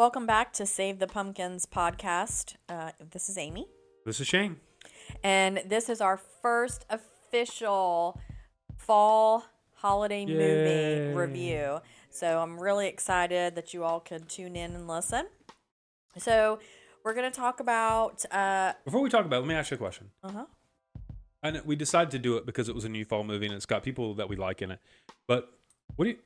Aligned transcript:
Welcome 0.00 0.24
back 0.24 0.54
to 0.54 0.64
Save 0.64 0.98
the 0.98 1.06
Pumpkins 1.06 1.66
podcast. 1.66 2.54
Uh, 2.70 2.92
this 3.10 3.28
is 3.28 3.36
Amy, 3.36 3.66
This 4.06 4.18
is 4.18 4.26
Shane. 4.26 4.56
and 5.22 5.62
this 5.66 5.90
is 5.90 6.00
our 6.00 6.16
first 6.16 6.86
official 6.88 8.18
fall 8.78 9.44
holiday 9.74 10.24
Yay. 10.24 11.12
movie 11.12 11.14
review. 11.14 11.80
So 12.08 12.40
I'm 12.40 12.58
really 12.58 12.88
excited 12.88 13.54
that 13.56 13.74
you 13.74 13.84
all 13.84 14.00
could 14.00 14.26
tune 14.26 14.56
in 14.56 14.74
and 14.74 14.88
listen. 14.88 15.26
So 16.16 16.60
we're 17.04 17.12
going 17.12 17.30
to 17.30 17.38
talk 17.38 17.60
about. 17.60 18.24
Uh 18.32 18.72
Before 18.86 19.02
we 19.02 19.10
talk 19.10 19.26
about 19.26 19.36
it, 19.36 19.40
let 19.40 19.48
me 19.48 19.54
ask 19.54 19.70
you 19.70 19.74
a 19.74 19.78
question. 19.78 20.12
Uh 20.24 20.32
huh. 20.32 21.50
Know 21.50 21.60
we 21.66 21.76
decided 21.76 22.10
to 22.12 22.18
do 22.18 22.38
it 22.38 22.46
because 22.46 22.70
it 22.70 22.74
was 22.74 22.86
a 22.86 22.88
new 22.88 23.04
fall 23.04 23.22
movie 23.22 23.44
and 23.44 23.54
it's 23.54 23.66
got 23.66 23.82
people 23.82 24.14
that 24.14 24.30
we 24.30 24.36
like 24.36 24.62
in 24.62 24.70
it. 24.70 24.80
But 25.28 25.52
what 25.96 26.06
do 26.06 26.12
you 26.12 26.16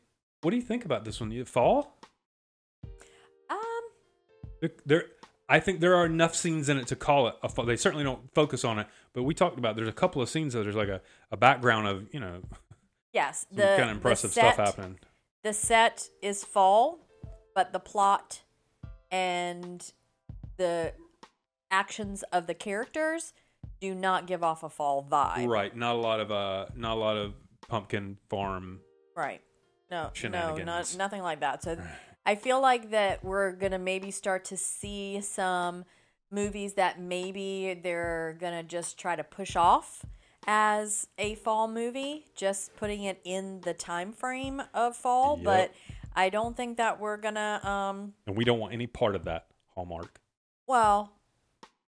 what 0.43 0.53
do 0.53 0.57
you 0.59 0.63
think 0.63 0.85
about 0.85 1.05
this 1.05 1.21
one? 1.21 1.33
You 1.33 1.45
fall? 1.45 1.99
There, 4.87 5.05
I 5.49 5.61
think 5.61 5.81
there 5.81 5.95
are 5.95 6.07
enough 6.07 6.35
scenes 6.35 6.69
in 6.69 6.79
it 6.79 6.87
to 6.89 6.97
call 6.97 7.29
it 7.29 7.35
a 7.43 7.49
fall. 7.49 7.65
They 7.65 7.77
certainly 7.77 8.05
don't 8.05 8.33
focus 8.35 8.65
on 8.65 8.79
it, 8.79 8.87
but 9.13 9.23
we 9.25 9.35
talked 9.35 9.59
about 9.59 9.77
there's 9.77 9.89
a 9.89 9.93
couple 9.93 10.23
of 10.23 10.29
scenes 10.29 10.55
that 10.55 10.63
there's 10.63 10.75
like 10.75 10.89
a, 10.89 11.01
a 11.31 11.37
background 11.37 11.87
of, 11.87 12.13
you 12.13 12.21
know, 12.21 12.43
Yes. 13.13 13.47
The 13.53 13.63
kind 13.63 13.91
of 13.91 13.97
impressive 13.97 14.33
set- 14.33 14.55
stuff 14.55 14.67
happening. 14.67 14.99
The 15.43 15.53
set 15.53 16.09
is 16.23 16.43
fall, 16.43 16.99
but 17.55 17.73
the 17.73 17.79
plot 17.79 18.43
and 19.11 19.93
the 20.57 20.93
actions 21.71 22.23
of 22.33 22.47
the 22.47 22.55
characters 22.55 23.33
do 23.81 23.95
not 23.95 24.27
give 24.27 24.43
off 24.43 24.63
a 24.63 24.71
fall 24.71 25.07
vibe. 25.09 25.47
Right. 25.49 25.77
Not 25.77 25.95
a 25.97 25.99
lot 25.99 26.21
of 26.21 26.33
uh 26.33 26.67
not 26.75 26.97
a 26.97 27.01
lot 27.01 27.17
of 27.17 27.35
pumpkin 27.69 28.17
farm 28.29 28.81
Right. 29.17 29.43
No, 29.91 30.11
no, 30.25 30.57
not, 30.57 30.97
nothing 30.99 31.23
like 31.23 31.41
that. 31.41 31.63
So 31.63 31.79
I 32.27 32.35
feel 32.37 32.61
like 32.61 32.91
that 32.91 33.25
we're 33.25 33.53
going 33.53 33.73
to 33.73 33.79
maybe 33.79 34.11
start 34.11 34.45
to 34.47 34.57
see 34.57 35.21
some 35.21 35.85
movies 36.31 36.75
that 36.75 37.01
maybe 37.01 37.79
they're 37.83 38.37
going 38.41 38.55
to 38.55 38.63
just 38.63 38.99
try 38.99 39.15
to 39.15 39.23
push 39.25 39.57
off 39.57 40.05
as 40.47 41.07
a 41.19 41.35
fall 41.37 41.69
movie, 41.69 42.27
just 42.35 42.75
putting 42.77 43.05
it 43.05 43.21
in 43.25 43.61
the 43.63 43.73
time 43.75 44.13
frame 44.13 44.63
of 44.75 44.97
fall, 44.97 45.37
Yep. 45.37 45.45
but 45.45 45.73
I 46.17 46.29
don't 46.29 46.57
think 46.57 46.77
that 46.79 47.01
we're 47.01 47.17
going 47.17 47.35
to 47.35 47.67
um 47.69 48.15
and 48.27 48.37
we 48.37 48.45
don't 48.45 48.59
want 48.59 48.73
any 48.73 48.87
part 48.87 49.15
of 49.17 49.25
that 49.25 49.47
Hallmark. 49.75 50.21
well, 50.67 51.13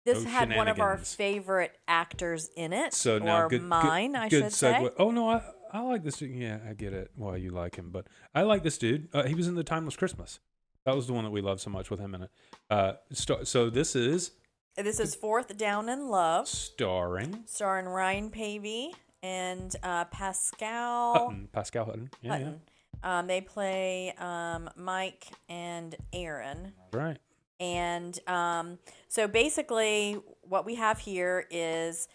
this 0.05 0.23
No 0.25 0.31
had 0.31 0.55
one 0.55 0.69
of 0.69 0.81
our 0.81 0.99
favorite 0.99 1.79
actors 1.89 2.51
in 2.57 2.73
it, 2.75 2.93
So 2.93 3.19
now, 3.19 3.45
or 3.45 3.49
good, 3.49 3.62
mine, 3.62 4.12
good, 4.12 4.21
I 4.21 4.29
good 4.29 4.53
should 4.53 4.53
segue. 4.53 4.89
say. 4.89 4.91
Oh 4.99 5.11
no, 5.11 5.29
I 5.31 5.43
I 5.73 5.81
like 5.81 6.03
this. 6.05 6.17
Dude. 6.19 6.31
Yeah, 6.33 6.59
I 6.69 6.75
get 6.75 6.93
it. 6.93 7.11
Why 7.17 7.37
you 7.37 7.51
like 7.51 7.77
him, 7.77 7.91
but 7.91 8.07
I 8.34 8.43
like 8.43 8.62
this 8.62 8.79
dude. 8.79 9.09
Uh, 9.12 9.25
he 9.25 9.34
was 9.34 9.48
in 9.48 9.55
the 9.55 9.65
Timeless 9.65 9.97
Christmas. 9.97 10.41
That 10.87 10.95
was 10.95 11.06
the 11.06 11.12
one 11.15 11.25
that 11.25 11.31
we 11.31 11.41
loved 11.41 11.61
so 11.61 11.71
much 11.71 11.91
with 11.91 11.98
him 12.01 12.15
in 12.15 12.23
it. 12.25 12.31
Uh, 12.71 12.93
star- 13.12 13.45
so 13.45 13.71
this 13.71 13.97
is 13.97 14.33
This 14.77 15.01
is 15.01 15.15
Fourth 15.15 15.56
Down 15.56 15.89
and 15.89 16.09
Love. 16.11 16.47
starring 16.48 17.45
starring 17.47 17.87
Ryan 17.87 18.31
Paevey 18.31 18.89
and 19.23 19.75
uh, 19.83 20.05
Pascale 20.06 21.15
Hutton, 21.15 21.48
Pascale 21.53 21.87
Hutton. 21.87 22.11
Yeah, 22.21 22.31
Hutton. 22.33 22.61
Um, 23.03 23.27
they 23.27 23.41
play 23.41 24.15
um, 24.19 24.69
Mike 24.77 25.27
and 25.49 25.95
Aaron. 26.12 26.73
right. 26.93 27.19
And 27.61 28.19
um, 28.27 28.78
so 29.09 29.28
basically, 29.28 30.19
what 30.43 30.67
we 30.67 30.75
have 30.75 30.99
here 30.99 31.47
is 31.51 32.09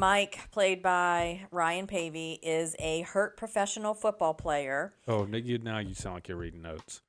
Mike, 0.00 0.50
played 0.50 0.82
by 0.82 1.42
Ryan 1.50 1.86
Paevey, 1.86 2.38
is 2.42 2.74
a 2.78 3.02
hurt 3.02 3.36
professional 3.36 3.92
football 3.94 4.32
player. 4.34 4.94
Oh, 5.06 5.24
now 5.24 5.36
you, 5.36 5.58
now 5.58 5.78
you 5.78 5.92
sound 5.94 6.14
like 6.16 6.28
you're 6.28 6.38
reading 6.38 6.62
notes. 6.62 7.02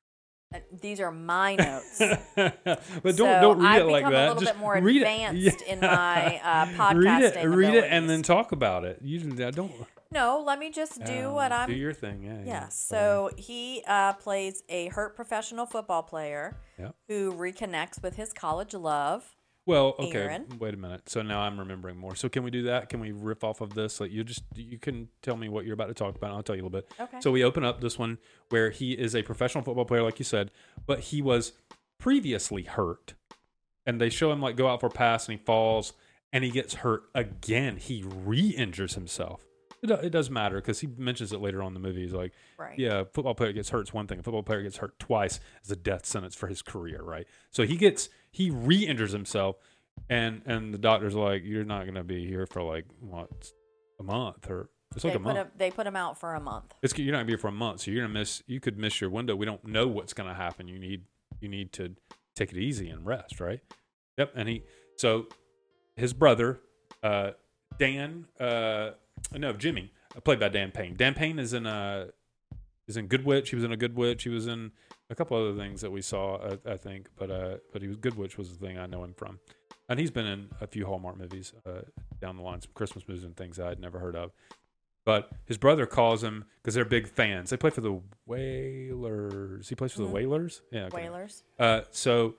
Uh, 0.54 0.58
These 0.78 1.00
are 1.00 1.10
my 1.10 1.54
notes. 1.56 1.98
but 2.36 2.54
don't 2.76 3.16
So 3.16 3.16
don't 3.40 3.58
read 3.60 3.66
I've 3.66 3.82
it 3.82 3.90
like 3.90 4.00
become 4.04 4.12
a 4.12 4.16
that. 4.16 4.28
little 4.28 4.42
Just 4.42 4.52
bit 4.52 4.60
more 4.60 4.78
read 4.78 4.96
it. 4.96 5.00
advanced 5.00 5.62
in 5.62 5.80
my, 5.80 6.38
uh, 6.44 6.66
Read 6.94 7.22
it, 7.22 7.34
podcasting 7.34 7.56
read 7.56 7.74
it, 7.74 7.84
and 7.88 8.10
then 8.10 8.22
talk 8.22 8.52
about 8.52 8.84
it. 8.84 8.98
You 9.02 9.18
don't 9.20 9.72
no, 10.10 10.42
let 10.46 10.58
me 10.58 10.70
just 10.70 11.02
do 11.04 11.28
uh, 11.30 11.32
what 11.32 11.52
I'm 11.52 11.70
do 11.70 11.74
your 11.74 11.94
thing. 11.94 12.22
Yeah, 12.22 12.34
yeah. 12.40 12.44
Yes. 12.64 12.78
So 12.78 13.30
he 13.38 13.82
uh, 13.86 14.12
plays 14.12 14.62
a 14.68 14.88
hurt 14.88 15.16
professional 15.16 15.64
football 15.64 16.02
player 16.02 16.58
Yeah. 16.78 16.90
who 17.08 17.32
reconnects 17.32 18.02
with 18.02 18.16
his 18.16 18.34
college 18.34 18.74
love. 18.74 19.24
Well, 19.64 19.94
okay. 19.98 20.18
Aaron? 20.18 20.46
Wait 20.58 20.74
a 20.74 20.76
minute. 20.76 21.08
So 21.08 21.22
now 21.22 21.40
I'm 21.40 21.58
remembering 21.58 21.96
more. 21.96 22.16
So 22.16 22.28
can 22.28 22.42
we 22.42 22.50
do 22.50 22.64
that? 22.64 22.88
Can 22.88 22.98
we 23.00 23.12
riff 23.12 23.44
off 23.44 23.60
of 23.60 23.74
this? 23.74 24.00
Like 24.00 24.10
you 24.10 24.24
just 24.24 24.42
you 24.56 24.78
can 24.78 25.08
tell 25.22 25.36
me 25.36 25.48
what 25.48 25.64
you're 25.64 25.74
about 25.74 25.86
to 25.88 25.94
talk 25.94 26.16
about. 26.16 26.32
I'll 26.32 26.42
tell 26.42 26.56
you 26.56 26.62
a 26.62 26.66
little 26.66 26.80
bit. 26.80 26.90
Okay. 26.98 27.20
So 27.20 27.30
we 27.30 27.44
open 27.44 27.64
up 27.64 27.80
this 27.80 27.98
one 27.98 28.18
where 28.48 28.70
he 28.70 28.92
is 28.92 29.14
a 29.14 29.22
professional 29.22 29.62
football 29.62 29.84
player, 29.84 30.02
like 30.02 30.18
you 30.18 30.24
said, 30.24 30.50
but 30.86 30.98
he 31.00 31.22
was 31.22 31.52
previously 31.98 32.64
hurt, 32.64 33.14
and 33.86 34.00
they 34.00 34.10
show 34.10 34.32
him 34.32 34.40
like 34.40 34.56
go 34.56 34.68
out 34.68 34.80
for 34.80 34.86
a 34.86 34.90
pass 34.90 35.28
and 35.28 35.38
he 35.38 35.44
falls 35.44 35.92
and 36.32 36.42
he 36.42 36.50
gets 36.50 36.74
hurt 36.74 37.04
again. 37.14 37.76
He 37.76 38.02
re-injures 38.04 38.94
himself. 38.94 39.46
It, 39.82 39.90
it 39.90 40.10
does 40.10 40.30
matter 40.30 40.56
because 40.56 40.80
he 40.80 40.86
mentions 40.96 41.32
it 41.32 41.40
later 41.40 41.60
on 41.62 41.68
in 41.68 41.74
the 41.74 41.80
movie. 41.80 42.02
He's 42.02 42.12
like, 42.12 42.32
Right. 42.58 42.78
yeah, 42.78 43.04
football 43.12 43.34
player 43.34 43.52
gets 43.52 43.68
hurt 43.70 43.82
is 43.88 43.92
one 43.92 44.06
thing. 44.06 44.18
A 44.20 44.22
football 44.22 44.42
player 44.42 44.62
gets 44.62 44.78
hurt 44.78 44.98
twice 44.98 45.40
is 45.64 45.70
a 45.70 45.76
death 45.76 46.06
sentence 46.06 46.34
for 46.34 46.46
his 46.46 46.62
career, 46.62 47.02
right? 47.02 47.26
So 47.50 47.64
he 47.64 47.76
gets 47.76 48.08
he 48.32 48.50
re-injures 48.50 49.12
himself, 49.12 49.56
and 50.08 50.42
and 50.46 50.74
the 50.74 50.78
doctor's 50.78 51.14
like, 51.14 51.42
you're 51.44 51.64
not 51.64 51.86
gonna 51.86 52.04
be 52.04 52.26
here 52.26 52.46
for 52.46 52.62
like 52.62 52.86
what 53.00 53.52
a 54.00 54.02
month 54.02 54.50
or 54.50 54.68
it's 54.94 55.04
like 55.04 55.14
they 55.14 55.18
a 55.18 55.20
month. 55.20 55.36
put 55.36 55.42
him, 55.42 55.52
they 55.56 55.70
put 55.70 55.86
him 55.86 55.96
out 55.96 56.18
for 56.18 56.34
a 56.34 56.40
month. 56.40 56.74
It's 56.82 56.96
you're 56.98 57.12
not 57.12 57.18
gonna 57.18 57.26
be 57.26 57.32
here 57.32 57.38
for 57.38 57.48
a 57.48 57.52
month, 57.52 57.82
so 57.82 57.90
you're 57.90 58.02
gonna 58.02 58.18
miss. 58.18 58.42
You 58.46 58.60
could 58.60 58.78
miss 58.78 59.00
your 59.00 59.10
window. 59.10 59.36
We 59.36 59.46
don't 59.46 59.64
know 59.64 59.86
what's 59.86 60.12
gonna 60.12 60.34
happen. 60.34 60.68
You 60.68 60.78
need 60.78 61.02
you 61.40 61.48
need 61.48 61.72
to 61.74 61.94
take 62.34 62.52
it 62.52 62.58
easy 62.58 62.88
and 62.88 63.04
rest, 63.04 63.40
right? 63.40 63.60
Yep. 64.18 64.32
And 64.34 64.48
he 64.48 64.64
so 64.96 65.26
his 65.96 66.12
brother, 66.12 66.60
uh, 67.02 67.32
Dan, 67.78 68.26
uh, 68.38 68.90
no 69.32 69.52
Jimmy, 69.52 69.92
played 70.24 70.40
by 70.40 70.48
Dan 70.48 70.70
Payne. 70.70 70.96
Dan 70.96 71.14
Payne 71.14 71.38
is 71.38 71.52
in 71.52 71.66
uh 71.66 72.08
is 72.86 72.96
in 72.96 73.06
Good 73.06 73.24
Witch. 73.24 73.50
He 73.50 73.56
was 73.56 73.64
in 73.64 73.72
a 73.72 73.76
Good 73.76 73.96
Witch. 73.96 74.24
He 74.24 74.28
was 74.28 74.46
in 74.46 74.72
a 75.12 75.14
couple 75.14 75.36
other 75.36 75.54
things 75.56 75.82
that 75.82 75.90
we 75.92 76.00
saw, 76.02 76.38
I, 76.66 76.72
I 76.72 76.76
think, 76.76 77.08
but 77.16 77.30
uh, 77.30 77.56
but 77.72 77.82
he 77.82 77.88
was 77.88 77.96
Good 77.98 78.16
Witch 78.16 78.36
was 78.38 78.56
the 78.56 78.66
thing 78.66 78.78
I 78.78 78.86
know 78.86 79.04
him 79.04 79.12
from, 79.14 79.38
and 79.88 80.00
he's 80.00 80.10
been 80.10 80.26
in 80.26 80.48
a 80.60 80.66
few 80.66 80.86
Hallmark 80.86 81.18
movies 81.18 81.52
uh, 81.66 81.82
down 82.20 82.36
the 82.36 82.42
line, 82.42 82.60
some 82.62 82.72
Christmas 82.74 83.06
movies 83.06 83.24
and 83.24 83.36
things 83.36 83.60
I'd 83.60 83.78
never 83.78 83.98
heard 83.98 84.16
of. 84.16 84.32
But 85.04 85.30
his 85.46 85.58
brother 85.58 85.84
calls 85.86 86.22
him 86.24 86.44
because 86.62 86.74
they're 86.74 86.84
big 86.84 87.08
fans. 87.08 87.50
They 87.50 87.56
play 87.56 87.70
for 87.70 87.80
the 87.80 88.00
Whalers. 88.26 89.68
He 89.68 89.74
plays 89.74 89.92
for 89.92 90.02
Mhm. 90.02 90.06
the 90.06 90.12
Whalers. 90.12 90.62
Yeah. 90.70 90.84
okay. 90.86 90.96
Whalers. 91.08 91.44
Uh, 91.58 91.82
so 91.90 92.36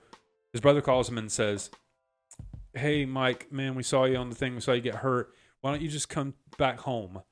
his 0.52 0.60
brother 0.60 0.80
calls 0.80 1.08
him 1.08 1.18
and 1.18 1.30
says, 1.30 1.70
"Hey, 2.72 3.04
Mike, 3.04 3.52
man, 3.52 3.74
we 3.74 3.82
saw 3.82 4.04
you 4.04 4.16
on 4.16 4.30
the 4.30 4.34
thing. 4.36 4.54
We 4.54 4.60
saw 4.60 4.72
you 4.72 4.80
get 4.80 4.96
hurt. 4.96 5.32
Why 5.60 5.70
don't 5.72 5.82
you 5.82 5.88
just 5.88 6.08
come 6.08 6.34
back 6.58 6.80
home, 6.80 7.22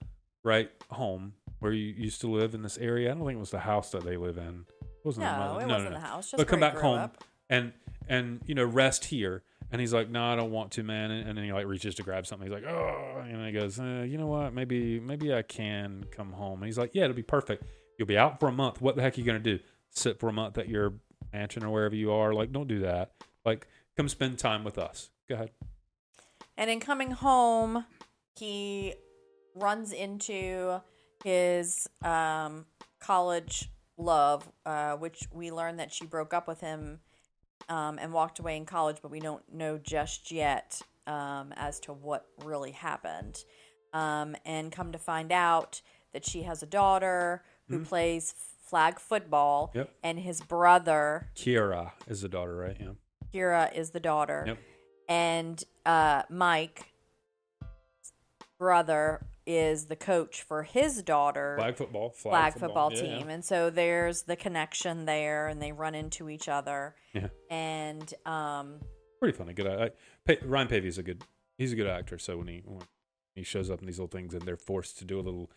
right 0.44 0.70
home 0.90 1.34
where 1.58 1.72
you 1.72 1.92
used 1.94 2.20
to 2.22 2.28
live 2.30 2.54
in 2.54 2.62
this 2.62 2.78
area? 2.78 3.10
I 3.10 3.14
don't 3.14 3.26
think 3.26 3.36
it 3.36 3.40
was 3.40 3.50
the 3.50 3.60
house 3.60 3.90
that 3.92 4.04
they 4.04 4.16
live 4.16 4.38
in. 4.38 4.66
Wasn't 5.04 5.24
No, 5.24 5.32
mother. 5.32 5.60
it 5.60 5.66
no, 5.66 5.74
wasn't 5.74 5.90
no, 5.92 5.96
no. 5.96 6.00
the 6.02 6.06
house. 6.06 6.30
Just 6.30 6.38
But 6.38 6.48
come 6.48 6.60
back 6.60 6.76
home 6.76 6.98
up. 6.98 7.24
and 7.50 7.72
and 8.08 8.40
you 8.46 8.54
know 8.54 8.64
rest 8.64 9.06
here." 9.06 9.42
And 9.70 9.80
he's 9.80 9.92
like, 9.94 10.10
"No, 10.10 10.22
I 10.24 10.36
don't 10.36 10.50
want 10.50 10.72
to, 10.72 10.82
man." 10.82 11.10
And, 11.10 11.28
and 11.28 11.38
then 11.38 11.44
he 11.44 11.52
like 11.52 11.66
reaches 11.66 11.94
to 11.96 12.02
grab 12.02 12.26
something. 12.26 12.46
He's 12.46 12.54
like, 12.54 12.70
"Oh," 12.70 13.22
and 13.26 13.46
he 13.46 13.52
goes, 13.52 13.80
uh, 13.80 14.04
"You 14.06 14.18
know 14.18 14.26
what? 14.26 14.52
Maybe 14.52 15.00
maybe 15.00 15.32
I 15.34 15.42
can 15.42 16.04
come 16.10 16.32
home." 16.32 16.58
And 16.60 16.66
he's 16.66 16.76
like, 16.78 16.90
"Yeah, 16.94 17.04
it'll 17.04 17.16
be 17.16 17.22
perfect. 17.22 17.64
You'll 17.98 18.08
be 18.08 18.18
out 18.18 18.38
for 18.38 18.48
a 18.48 18.52
month. 18.52 18.80
What 18.82 18.96
the 18.96 19.02
heck 19.02 19.16
are 19.16 19.20
you 19.20 19.26
gonna 19.26 19.38
do? 19.38 19.58
Sit 19.90 20.18
for 20.20 20.28
a 20.28 20.32
month 20.32 20.58
at 20.58 20.68
your 20.68 20.94
mansion 21.32 21.64
or 21.64 21.70
wherever 21.70 21.94
you 21.94 22.12
are? 22.12 22.34
Like, 22.34 22.52
don't 22.52 22.68
do 22.68 22.80
that. 22.80 23.12
Like, 23.44 23.66
come 23.96 24.08
spend 24.08 24.38
time 24.38 24.62
with 24.64 24.76
us. 24.78 25.10
Go 25.28 25.36
ahead." 25.36 25.50
And 26.58 26.70
in 26.70 26.78
coming 26.80 27.12
home, 27.12 27.86
he 28.36 28.94
runs 29.54 29.92
into 29.92 30.82
his 31.24 31.88
um, 32.02 32.66
college 33.00 33.70
love, 33.96 34.50
uh, 34.66 34.96
which 34.96 35.28
we 35.32 35.50
learned 35.50 35.78
that 35.78 35.92
she 35.92 36.06
broke 36.06 36.32
up 36.34 36.48
with 36.48 36.60
him 36.60 37.00
um, 37.68 37.98
and 37.98 38.12
walked 38.12 38.38
away 38.38 38.56
in 38.56 38.64
college, 38.66 38.98
but 39.02 39.10
we 39.10 39.20
don't 39.20 39.42
know 39.52 39.78
just 39.78 40.30
yet 40.30 40.80
um, 41.06 41.52
as 41.56 41.78
to 41.80 41.92
what 41.92 42.26
really 42.44 42.72
happened. 42.72 43.44
Um, 43.92 44.36
and 44.46 44.72
come 44.72 44.92
to 44.92 44.98
find 44.98 45.30
out 45.32 45.82
that 46.12 46.24
she 46.24 46.42
has 46.42 46.62
a 46.62 46.66
daughter 46.66 47.42
who 47.68 47.80
Mhm. 47.80 47.86
plays 47.86 48.32
flag 48.64 48.98
football, 48.98 49.70
Yep. 49.74 49.90
and 50.02 50.18
his 50.18 50.40
brother 50.40 51.30
Kira 51.34 51.92
is 52.06 52.22
the 52.22 52.28
daughter, 52.28 52.56
right? 52.56 52.76
Yeah. 52.80 52.92
Kira 53.32 53.72
is 53.74 53.90
the 53.90 54.00
daughter. 54.00 54.44
Yep. 54.46 54.58
And 55.08 55.64
uh, 55.84 56.22
Mike, 56.30 56.92
brother, 58.58 59.26
is 59.46 59.86
the 59.86 59.96
coach 59.96 60.42
for 60.42 60.62
his 60.62 61.02
daughter 61.02 61.56
Flag 61.58 61.76
football. 61.76 62.10
flag 62.10 62.54
football, 62.54 62.92
Yeah, 62.92 63.00
team. 63.00 63.28
And 63.28 63.44
so 63.44 63.70
there's 63.70 64.22
the 64.22 64.36
connection 64.36 65.04
there, 65.04 65.48
and 65.48 65.60
they 65.60 65.72
run 65.72 65.94
into 65.94 66.28
each 66.30 66.48
other. 66.48 66.94
Yeah. 67.12 67.28
And 67.50 68.12
um, 68.24 68.80
Pretty 69.20 69.36
funny. 69.36 69.52
Good. 69.52 69.66
I, 69.66 69.90
I, 70.28 70.38
Ryan 70.44 70.68
Paevey 70.68 70.86
is 70.86 70.98
a 70.98 71.02
good. 71.02 71.24
He's 71.58 71.72
a 71.72 71.76
good 71.76 71.86
actor. 71.86 72.18
So 72.18 72.38
when 72.38 72.48
he 72.48 72.62
when 72.64 72.82
he 73.34 73.42
shows 73.42 73.70
up 73.70 73.80
in 73.80 73.86
these 73.86 73.98
little 73.98 74.08
things, 74.08 74.34
and 74.34 74.42
they're 74.42 74.56
forced 74.56 74.98
to 74.98 75.04
do 75.04 75.18
a 75.18 75.22
little 75.22 75.50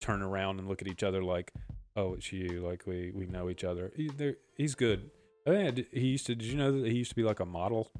turn 0.00 0.22
around 0.22 0.58
and 0.58 0.68
look 0.68 0.82
at 0.82 0.88
each 0.88 1.02
other 1.02 1.22
like, 1.22 1.52
"Oh, 1.94 2.14
it's 2.14 2.32
you." 2.32 2.60
Like 2.66 2.86
we 2.86 3.12
we 3.14 3.26
know 3.26 3.50
each 3.50 3.62
other. 3.64 3.92
He, 3.94 4.10
he's 4.56 4.74
good. 4.74 5.10
I 5.46 5.50
think 5.50 5.92
he 5.92 6.08
used 6.08 6.26
to. 6.26 6.34
Did 6.34 6.46
you 6.46 6.56
know 6.56 6.80
that 6.80 6.90
he 6.90 6.98
used 6.98 7.10
to 7.10 7.16
be 7.16 7.22
like 7.22 7.40
a 7.40 7.46
model 7.46 7.90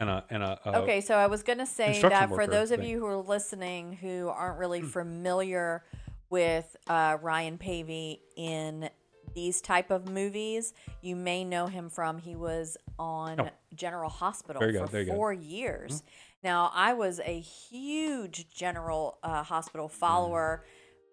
and 0.00 0.08
a 0.10 0.24
and 0.30 0.42
a, 0.42 0.58
a 0.64 0.78
Okay, 0.82 1.00
so 1.00 1.14
I 1.14 1.26
was 1.26 1.42
going 1.42 1.58
to 1.58 1.66
say 1.66 2.00
that 2.02 2.28
for 2.28 2.46
those 2.46 2.70
of 2.70 2.82
you 2.82 2.98
who 2.98 3.06
are 3.06 3.16
listening 3.16 3.94
who 3.94 4.28
aren't 4.28 4.54
Hmm. 4.56 4.60
really 4.60 4.82
familiar 4.82 5.84
with 6.30 6.76
uh, 6.88 7.16
Ryan 7.22 7.56
Paevey 7.58 8.20
in 8.36 8.90
these 9.34 9.60
type 9.60 9.90
of 9.90 10.08
movies, 10.08 10.72
you 11.00 11.14
may 11.16 11.44
know 11.44 11.66
him 11.66 11.88
from 11.88 12.18
he 12.18 12.34
was 12.34 12.76
on 12.98 13.40
Oh. 13.40 13.48
General 13.74 14.10
Hospital 14.10 14.60
for 14.60 14.72
go. 14.72 14.86
Hmm. 14.86 15.10
four 15.10 15.32
years. 15.32 16.02
Now, 16.42 16.70
I 16.74 16.94
was 16.94 17.20
a 17.20 17.40
huge 17.40 18.48
General 18.50 19.18
uh, 19.22 19.42
Hospital 19.42 19.88
follower, 19.88 20.64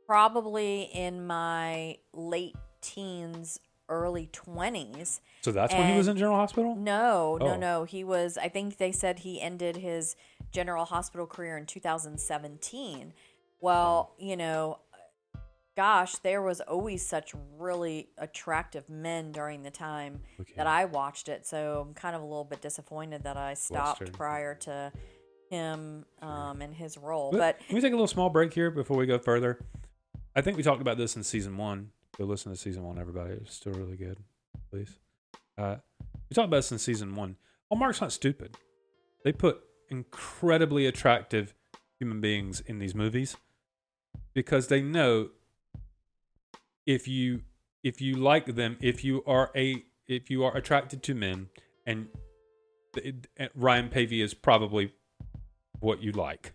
probably 0.05 0.83
in 0.93 1.25
my 1.25 1.97
late 2.13 2.55
teens, 2.81 3.59
early 3.89 4.29
twenties. 4.31 5.21
So 5.41 5.51
that's 5.51 5.73
when 5.73 5.89
he 5.91 5.97
was 5.97 6.07
in 6.07 6.17
General 6.17 6.37
Hospital. 6.37 6.75
No, 6.75 7.37
no, 7.39 7.47
Oh. 7.53 7.57
no. 7.57 7.83
He 7.83 8.03
was. 8.03 8.37
I 8.37 8.49
think 8.49 8.77
they 8.77 8.91
said 8.91 9.19
he 9.19 9.41
ended 9.41 9.77
his 9.77 10.15
General 10.51 10.85
Hospital 10.85 11.27
career 11.27 11.57
in 11.57 11.65
2017. 11.65 13.13
Well, 13.61 14.13
you 14.17 14.35
know, 14.37 14.79
gosh, 15.75 16.15
there 16.17 16.41
was 16.41 16.61
always 16.61 17.05
such 17.05 17.33
really 17.57 18.09
attractive 18.17 18.89
men 18.89 19.31
during 19.31 19.63
the 19.63 19.71
time 19.71 20.21
Okay. 20.39 20.53
that 20.57 20.67
I 20.67 20.85
watched 20.85 21.29
it. 21.29 21.45
So 21.45 21.85
I'm 21.87 21.93
kind 21.93 22.15
of 22.15 22.21
a 22.21 22.25
little 22.25 22.43
bit 22.45 22.61
disappointed 22.61 23.23
that 23.23 23.37
I 23.37 23.53
stopped 23.55 24.01
Western. 24.01 24.15
prior 24.15 24.55
to 24.55 24.91
him 25.49 26.05
um, 26.21 26.61
and 26.61 26.73
his 26.73 26.97
role. 26.97 27.31
But 27.31 27.57
But 27.59 27.67
can 27.67 27.75
we 27.75 27.81
take 27.81 27.91
a 27.91 27.95
little 27.95 28.07
small 28.07 28.29
break 28.29 28.53
here 28.53 28.71
before 28.71 28.97
we 28.97 29.05
go 29.05 29.19
further? 29.19 29.59
I 30.35 30.41
think 30.41 30.57
we 30.57 30.63
talked 30.63 30.81
about 30.81 30.97
this 30.97 31.15
in 31.15 31.23
season 31.23 31.55
one. 31.57 31.91
Go 32.17 32.25
listen 32.25 32.51
to 32.51 32.57
season 32.57 32.83
one, 32.83 32.97
everybody. 32.97 33.33
It's 33.33 33.55
still 33.55 33.73
really 33.73 33.97
good. 33.97 34.17
Please. 34.71 34.97
Uh, 35.57 35.77
we 36.29 36.33
talked 36.33 36.47
about 36.47 36.57
this 36.57 36.71
in 36.71 36.79
season 36.79 37.15
one. 37.15 37.35
Hallmark's 37.69 38.01
not 38.01 38.11
stupid. 38.11 38.57
They 39.23 39.31
put 39.31 39.61
incredibly 39.89 40.85
attractive 40.85 41.53
human 41.99 42.21
beings 42.21 42.61
in 42.61 42.79
these 42.79 42.95
movies 42.95 43.35
because 44.33 44.67
they 44.67 44.81
know 44.81 45.29
if 46.85 47.07
you 47.07 47.41
if 47.83 48.01
you 48.01 48.15
like 48.15 48.55
them, 48.55 48.77
if 48.81 49.03
you 49.03 49.23
are 49.25 49.51
a 49.55 49.83
if 50.07 50.29
you 50.29 50.43
are 50.43 50.55
attracted 50.55 51.03
to 51.03 51.15
men, 51.15 51.49
and 51.85 52.07
and 53.03 53.27
Ryan 53.55 53.89
Paevey 53.89 54.23
is 54.23 54.33
probably 54.33 54.93
what 55.79 56.01
you 56.01 56.11
like. 56.11 56.53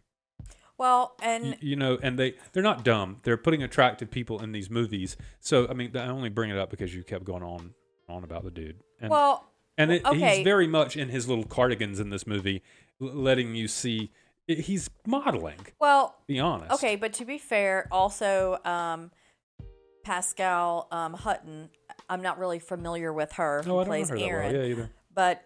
Well, 0.81 1.15
and 1.23 1.59
you 1.61 1.77
know, 1.77 1.99
and 2.03 2.19
they 2.19 2.37
they're 2.55 2.63
not 2.63 2.85
dumb. 2.85 3.19
They're 3.23 3.37
putting 3.37 3.63
attractive 3.63 4.11
people 4.11 4.43
in 4.43 4.53
these 4.53 4.71
movies. 4.71 5.19
So 5.39 5.69
I 5.69 5.75
mean, 5.75 5.95
I 5.95 6.07
only 6.07 6.31
bring 6.31 6.49
it 6.49 6.57
up 6.57 6.71
because 6.71 6.95
you 6.95 7.05
kept 7.05 7.25
going 7.25 7.43
on 7.43 7.75
on 8.09 8.25
about 8.25 8.45
the 8.45 8.51
dude. 8.51 8.83
And, 8.99 9.11
well, 9.11 9.53
and 9.77 9.93
it, 9.93 10.07
okay. 10.07 10.37
he's 10.37 10.45
very 10.45 10.67
much 10.67 10.97
in 10.97 11.11
his 11.11 11.29
little 11.29 11.45
cardigans 11.45 12.01
in 12.01 12.09
this 12.09 12.27
movie, 12.27 12.63
l- 12.99 13.09
letting 13.09 13.55
you 13.55 13.69
see 13.69 14.11
he's 14.47 14.89
modeling. 15.07 15.59
well, 15.79 16.17
Be 16.27 16.41
honest. 16.41 16.73
Okay, 16.73 16.97
but 16.97 17.13
to 17.15 17.27
be 17.27 17.37
fair, 17.37 17.87
also 17.93 18.59
um, 18.65 19.11
Pascale 20.03 20.87
um, 20.91 21.13
Hutton. 21.13 21.69
I'm 22.09 22.23
not 22.23 22.39
really 22.39 22.59
familiar 22.59 23.13
with 23.13 23.33
her 23.33 23.61
who 23.63 23.69
No, 23.69 23.81
I 23.81 23.85
don't 23.85 23.87
know 23.87 23.91
plays 23.91 24.09
her 24.09 24.19
that 24.19 24.27
well. 24.27 24.53
Yeah, 24.53 24.63
either. 24.63 24.91
but 25.15 25.45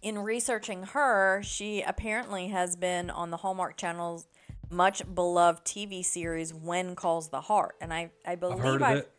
in 0.00 0.18
researching 0.18 0.84
her, 0.84 1.42
she 1.44 1.82
apparently 1.82 2.48
has 2.48 2.76
been 2.76 3.10
on 3.10 3.30
the 3.30 3.36
Hallmark 3.36 3.76
Channel's 3.76 4.26
much 4.74 5.02
beloved 5.14 5.64
TV 5.64 6.04
series 6.04 6.52
"When 6.52 6.94
Calls 6.96 7.28
the 7.28 7.40
Heart," 7.42 7.76
and 7.80 7.92
I 7.92 8.10
I 8.26 8.34
believe 8.34 8.58
I've 8.58 8.64
heard 8.64 8.82
of 8.82 8.88
I've 8.88 8.96
it. 8.98 9.10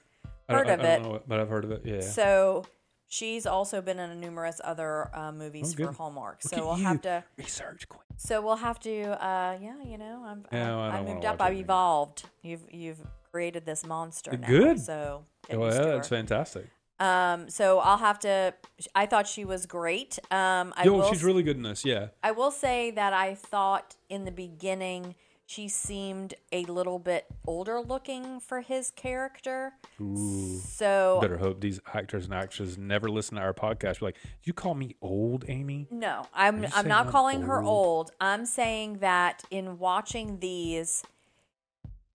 Heard 0.50 0.70
of 0.70 0.80
it. 0.82 1.02
know 1.02 1.22
but 1.28 1.40
I've 1.40 1.50
heard 1.50 1.64
of 1.66 1.72
it. 1.72 1.82
Yeah. 1.86 2.02
So 2.02 2.66
she's 3.08 3.46
also 3.46 3.82
been 3.82 3.98
in 4.00 4.20
numerous 4.20 4.62
other 4.64 5.10
uh, 5.16 5.32
movies 5.32 5.76
Oh, 5.80 5.86
for. 5.88 5.92
Hallmark. 5.94 6.44
Look 6.44 6.54
so 6.54 6.66
we'll 6.66 6.76
have 6.76 7.02
to. 7.04 7.24
research 7.38 7.88
queen. 7.90 8.02
So 8.18 8.42
we'll 8.42 8.56
have 8.58 8.80
to, 8.82 9.02
uh, 9.24 9.58
yeah, 9.62 9.84
you 9.84 9.98
know, 9.98 10.24
I'm, 10.26 10.46
Yeah, 10.52 10.78
I 10.78 10.98
I, 11.00 11.04
moved 11.04 11.26
up, 11.26 11.42
I've 11.42 11.58
evolved. 11.58 12.24
You've 12.44 12.62
you've 12.72 13.00
created 13.32 13.66
this 13.66 13.86
monster 13.86 14.38
now. 14.38 14.48
Good. 14.48 14.80
So 14.80 15.24
Well, 15.52 15.72
yeah, 15.74 15.82
that's 15.96 16.08
fantastic. 16.10 16.68
Um, 17.00 17.50
so 17.50 17.80
I'll 17.80 17.98
have 17.98 18.20
to. 18.20 18.54
I 18.94 19.06
thought 19.06 19.28
she 19.28 19.44
was 19.44 19.66
great. 19.66 20.18
Um, 20.32 20.74
I 20.78 20.84
Yo, 20.86 20.94
will. 20.94 21.10
she's 21.10 21.24
really 21.26 21.44
good 21.44 21.58
in 21.58 21.64
this. 21.64 21.84
Yeah. 21.84 22.08
I 22.24 22.32
will 22.32 22.52
say 22.52 22.92
that 22.92 23.12
I 23.14 23.36
thought 23.36 23.96
in 24.10 24.24
the 24.24 24.32
beginning 24.32 25.16
she 25.46 25.68
seemed 25.68 26.34
a 26.52 26.64
little 26.66 26.98
bit 26.98 27.26
older 27.46 27.80
looking 27.80 28.40
for 28.40 28.62
his 28.62 28.92
character. 28.92 29.74
Ooh. 30.02 30.58
So 30.58 31.20
Better 31.22 31.38
hope 31.38 31.62
these 31.62 31.80
actors 31.94 32.26
and 32.26 32.34
actresses 32.34 32.78
never 32.78 33.10
listen 33.10 33.36
to 33.38 33.42
our 33.42 33.54
podcast. 33.54 34.00
Be 34.00 34.08
like, 34.08 34.18
you 34.44 34.54
call 34.54 34.74
me 34.74 34.96
old, 35.02 35.46
Amy? 35.48 35.88
No, 35.92 36.26
I'm 36.34 36.66
I'm 36.74 36.88
not 36.88 37.06
I'm 37.06 37.12
calling 37.12 37.42
her 37.44 37.62
old? 37.62 37.68
old. 37.68 38.12
I'm 38.20 38.46
saying 38.46 39.00
that 39.00 39.44
in 39.52 39.78
watching 39.78 40.40
these 40.40 41.04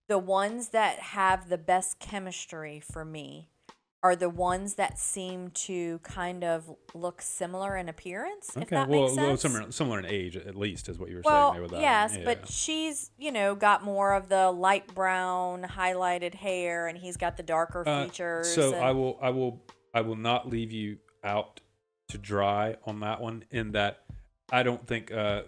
the 0.08 0.18
ones 0.18 0.70
that 0.70 0.98
have 0.98 1.48
the 1.48 1.58
best 1.58 2.00
chemistry 2.00 2.80
for 2.80 3.04
me 3.04 3.48
are 4.02 4.16
the 4.16 4.30
ones 4.30 4.74
that 4.74 4.98
seem 4.98 5.50
to 5.50 5.98
kind 5.98 6.42
of 6.42 6.74
look 6.94 7.20
similar 7.20 7.76
in 7.76 7.88
appearance, 7.88 8.56
if 8.56 8.62
Okay. 8.62 8.76
that 8.76 8.88
Well, 8.88 9.02
makes 9.02 9.16
well, 9.16 9.36
similar, 9.36 9.70
similar 9.72 9.98
in 9.98 10.06
age, 10.06 10.36
at 10.36 10.54
least, 10.56 10.88
is 10.88 10.98
what 10.98 11.10
you 11.10 11.16
were 11.16 11.22
Well, 11.24 11.52
saying 11.52 11.66
that. 11.68 11.80
yes, 11.80 12.16
one. 12.16 12.24
but 12.24 12.48
she's, 12.48 13.10
you 13.18 13.30
know, 13.30 13.54
got 13.54 13.82
more 13.84 14.14
of 14.14 14.30
the 14.30 14.50
light 14.50 14.94
brown 14.94 15.62
highlighted 15.64 16.34
hair 16.34 16.86
and 16.86 16.96
he's 16.96 17.18
got 17.18 17.36
the 17.36 17.42
darker 17.42 17.86
Uh, 17.86 18.04
features. 18.06 18.54
So 18.54 18.72
and- 18.72 18.82
I 18.82 18.92
will, 18.92 19.18
I 19.20 19.30
will, 19.30 19.62
I 19.92 20.00
will 20.00 20.16
not 20.16 20.48
leave 20.48 20.72
you 20.72 20.98
out 21.22 21.60
to 22.08 22.16
dry 22.16 22.76
on 22.84 23.00
that 23.00 23.20
one. 23.20 23.44
In 23.50 23.72
that, 23.72 24.04
I 24.50 24.62
don't 24.62 24.86
think 24.86 25.12
uh, 25.12 25.42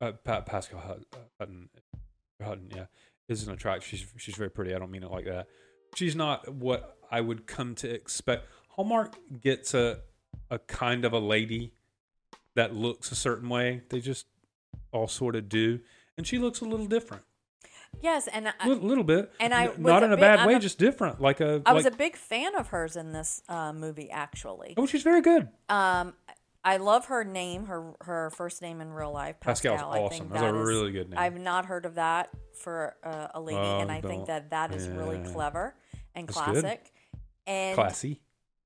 uh 0.00 0.12
pa- 0.12 0.40
Pascale 0.42 0.78
uh, 1.12 1.16
Hutton, 1.38 1.68
Hutton, 2.42 2.70
yeah, 2.74 2.86
is 3.28 3.46
an 3.46 3.52
attract. 3.52 3.84
She's 3.84 4.04
she's 4.16 4.34
very 4.34 4.50
pretty. 4.50 4.74
I 4.74 4.78
don't 4.78 4.90
mean 4.90 5.02
it 5.02 5.10
like 5.10 5.26
that. 5.26 5.46
She's 5.94 6.16
not 6.16 6.48
what 6.52 6.93
I 7.10 7.20
would 7.20 7.46
come 7.46 7.74
to 7.76 7.90
expect. 7.90 8.46
Hallmark 8.70 9.16
gets 9.40 9.74
a 9.74 10.00
a 10.50 10.58
kind 10.58 11.04
of 11.04 11.12
a 11.12 11.18
lady 11.18 11.72
that 12.54 12.74
looks 12.74 13.10
a 13.12 13.14
certain 13.16 13.48
way. 13.48 13.82
They 13.88 14.00
just 14.00 14.26
all 14.92 15.08
sort 15.08 15.36
of 15.36 15.48
do, 15.48 15.80
and 16.16 16.26
she 16.26 16.38
looks 16.38 16.60
a 16.60 16.64
little 16.64 16.86
different. 16.86 17.22
yes, 18.00 18.28
and 18.28 18.48
I, 18.48 18.52
A 18.60 18.68
little, 18.68 18.86
little 18.88 19.04
bit, 19.04 19.32
and 19.40 19.54
I 19.54 19.70
not 19.78 20.02
a 20.02 20.06
in 20.06 20.12
a 20.12 20.16
bit- 20.16 20.20
bad 20.20 20.38
I'm 20.40 20.46
way, 20.48 20.54
a- 20.54 20.58
just 20.60 20.78
different. 20.78 21.20
Like 21.20 21.40
a 21.40 21.62
I 21.66 21.72
was 21.72 21.84
like, 21.84 21.94
a 21.94 21.96
big 21.96 22.16
fan 22.16 22.54
of 22.56 22.68
hers 22.68 22.96
in 22.96 23.12
this 23.12 23.42
uh, 23.48 23.72
movie, 23.72 24.10
actually. 24.10 24.74
oh, 24.76 24.86
she's 24.86 25.02
very 25.02 25.20
good. 25.22 25.48
Um, 25.68 26.14
I 26.66 26.78
love 26.78 27.06
her 27.06 27.24
name, 27.24 27.66
her 27.66 27.92
her 28.00 28.30
first 28.30 28.62
name 28.62 28.80
in 28.80 28.92
real 28.92 29.12
life, 29.12 29.38
Pascale's 29.40 29.80
Pascale. 29.80 29.92
I 29.92 29.98
awesome. 30.04 30.18
think 30.18 30.32
That's 30.32 30.42
a 30.42 30.52
that 30.52 30.54
is- 30.60 30.66
really 30.66 30.92
good 30.92 31.10
name. 31.10 31.18
I've 31.18 31.38
not 31.38 31.66
heard 31.66 31.86
of 31.86 31.94
that 31.96 32.30
for 32.60 32.96
uh, 33.04 33.28
a 33.34 33.40
lady, 33.40 33.58
Oh, 33.58 33.80
and 33.80 33.90
I 33.92 34.00
think 34.00 34.26
that 34.26 34.50
that 34.50 34.72
is 34.74 34.88
really 34.88 35.18
clever 35.32 35.74
and 36.14 36.26
That's 36.28 36.40
good. 36.52 36.78
And 37.46 37.74
Classy. 37.74 38.20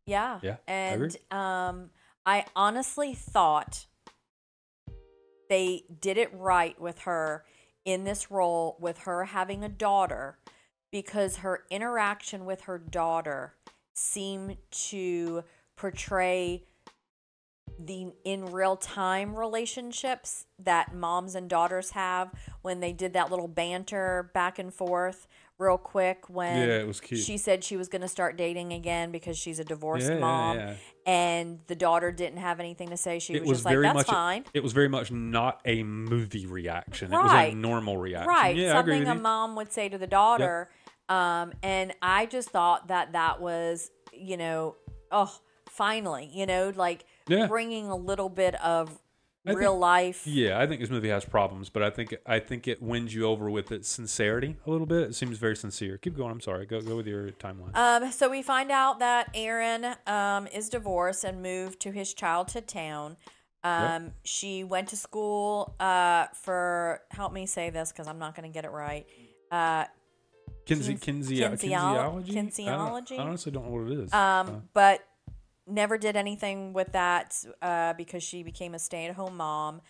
yeah, 0.06 0.40
Yeah, 0.42 0.56
I 0.66 0.72
and 0.72 1.16
um, 1.30 1.90
I 2.24 2.46
honestly 2.54 3.14
thought 3.14 3.86
they 5.48 5.84
did 6.00 6.18
it 6.18 6.30
right 6.34 6.78
with 6.80 7.00
her 7.00 7.44
in 7.84 8.04
this 8.04 8.30
role, 8.30 8.76
with 8.80 8.98
her 8.98 9.24
having 9.24 9.64
a 9.64 9.68
daughter, 9.68 10.38
because 10.92 11.38
her 11.38 11.64
interaction 11.70 12.44
with 12.44 12.62
her 12.62 12.78
daughter 12.78 13.54
seemed 13.94 14.56
to 14.70 15.42
portray 15.76 16.64
the 17.78 18.12
in 18.24 18.46
real 18.46 18.76
time 18.76 19.36
relationships 19.36 20.46
that 20.58 20.94
moms 20.94 21.34
and 21.34 21.48
daughters 21.48 21.90
have 21.90 22.30
when 22.62 22.80
they 22.80 22.92
did 22.92 23.12
that 23.12 23.30
little 23.30 23.48
banter 23.48 24.30
back 24.34 24.58
and 24.58 24.74
forth 24.74 25.28
real 25.58 25.76
quick 25.78 26.24
when 26.28 26.56
Yeah, 26.68 26.74
it 26.78 26.86
was 26.86 27.00
cute. 27.00 27.20
she 27.20 27.36
said 27.36 27.64
she 27.64 27.76
was 27.76 27.88
going 27.88 28.02
to 28.02 28.08
start 28.08 28.36
dating 28.36 28.72
again 28.72 29.10
because 29.10 29.36
she's 29.36 29.58
a 29.58 29.64
divorced 29.64 30.06
Yeah, 30.08 30.14
yeah, 30.14 30.20
mom 30.20 30.56
yeah. 30.58 30.74
and 31.04 31.58
the 31.66 31.74
daughter 31.74 32.12
didn't 32.12 32.38
have 32.38 32.60
anything 32.60 32.90
to 32.90 32.96
say 32.96 33.18
she 33.18 33.34
It 33.34 33.40
was, 33.40 33.48
was 33.48 33.58
just 33.58 33.64
like 33.66 33.72
very 33.72 33.82
that's 33.82 33.94
much. 33.96 34.06
fine 34.06 34.44
It 34.54 34.62
was 34.62 34.72
very 34.72 34.88
much 34.88 35.10
not 35.10 35.60
a 35.64 35.82
movie 35.82 36.46
reaction. 36.46 37.12
It 37.12 37.16
was 37.22 37.32
Right. 37.32 37.52
a 37.52 37.56
normal 37.56 37.96
reaction. 37.96 38.28
right 38.28 38.56
Yeah, 38.56 38.76
I 38.76 38.80
agree 38.80 38.94
something 38.94 38.98
with 39.00 39.08
a 39.08 39.14
you. 39.16 39.20
mom 39.20 39.56
would 39.56 39.72
say 39.72 39.88
to 39.88 39.98
the 39.98 40.06
daughter 40.06 40.70
um 41.08 41.52
and 41.62 41.92
i 42.02 42.26
just 42.26 42.50
thought 42.50 42.88
that 42.88 43.12
that 43.12 43.40
was 43.40 43.90
you 44.12 44.36
know 44.36 44.76
oh 45.10 45.32
finally 45.68 46.30
you 46.32 46.44
know 46.46 46.72
like 46.76 47.04
Yeah. 47.28 47.46
bringing 47.46 47.88
a 47.88 47.96
little 47.96 48.28
bit 48.28 48.54
of 48.62 48.98
I 49.48 49.52
think- 49.52 49.60
real 49.60 49.78
life 49.78 50.26
Yeah, 50.26 50.58
I 50.60 50.66
think 50.66 50.80
this 50.80 50.90
movie 50.90 51.08
has 51.08 51.24
problems, 51.24 51.68
but 51.68 51.82
I 51.82 51.90
think 51.90 52.14
I 52.26 52.38
think 52.38 52.68
it 52.68 52.82
wins 52.82 53.14
you 53.14 53.24
over 53.26 53.50
with 53.50 53.72
its 53.72 53.88
sincerity 53.88 54.56
a 54.66 54.70
little 54.70 54.86
bit. 54.86 55.02
It 55.10 55.14
seems 55.14 55.38
very 55.38 55.56
sincere. 55.56 55.98
Keep 55.98 56.16
going. 56.16 56.30
I'm 56.30 56.40
sorry. 56.40 56.66
Go 56.66 56.80
go 56.80 56.96
with 56.96 57.06
your 57.06 57.30
timeline. 57.32 57.74
Um, 57.76 58.10
so 58.12 58.28
we 58.28 58.42
find 58.42 58.70
out 58.70 58.98
that 58.98 59.30
Aaron 59.34 59.94
um, 60.06 60.46
is 60.48 60.68
divorced 60.68 61.24
and 61.24 61.42
moved 61.42 61.80
to 61.80 61.90
his 61.92 62.14
childhood 62.14 62.66
town. 62.68 63.16
Um, 63.64 64.12
She 64.22 64.62
went 64.64 64.88
to 64.90 64.96
school 64.96 65.74
uh, 65.80 66.26
for, 66.32 67.02
help 67.10 67.32
me 67.32 67.44
say 67.46 67.70
this 67.70 67.90
because 67.90 68.06
I'm 68.06 68.18
not 68.20 68.36
going 68.36 68.48
to 68.48 68.54
get 68.54 68.64
it 68.64 68.70
right. 68.70 69.04
Uh, 69.50 69.84
Kinsey, 70.64 70.92
kins- 70.96 71.28
Kinsey, 71.28 71.36
kinesiolo- 71.40 72.24
kinesiology. 72.24 72.68
I, 72.68 72.76
don't- 72.76 73.12
I 73.12 73.22
honestly 73.24 73.52
don't 73.52 73.64
know 73.66 73.72
what 73.82 73.90
it 73.90 73.98
is. 74.04 74.12
um, 74.12 74.48
Uh, 74.48 74.52
but 74.74 75.07
never 75.68 75.98
did 75.98 76.16
anything 76.16 76.72
with 76.72 76.92
that 76.92 77.36
uh, 77.62 77.92
because 77.94 78.22
she 78.22 78.42
became 78.42 78.74
a 78.74 78.78
stay-at-home 78.78 79.36
mom 79.36 79.80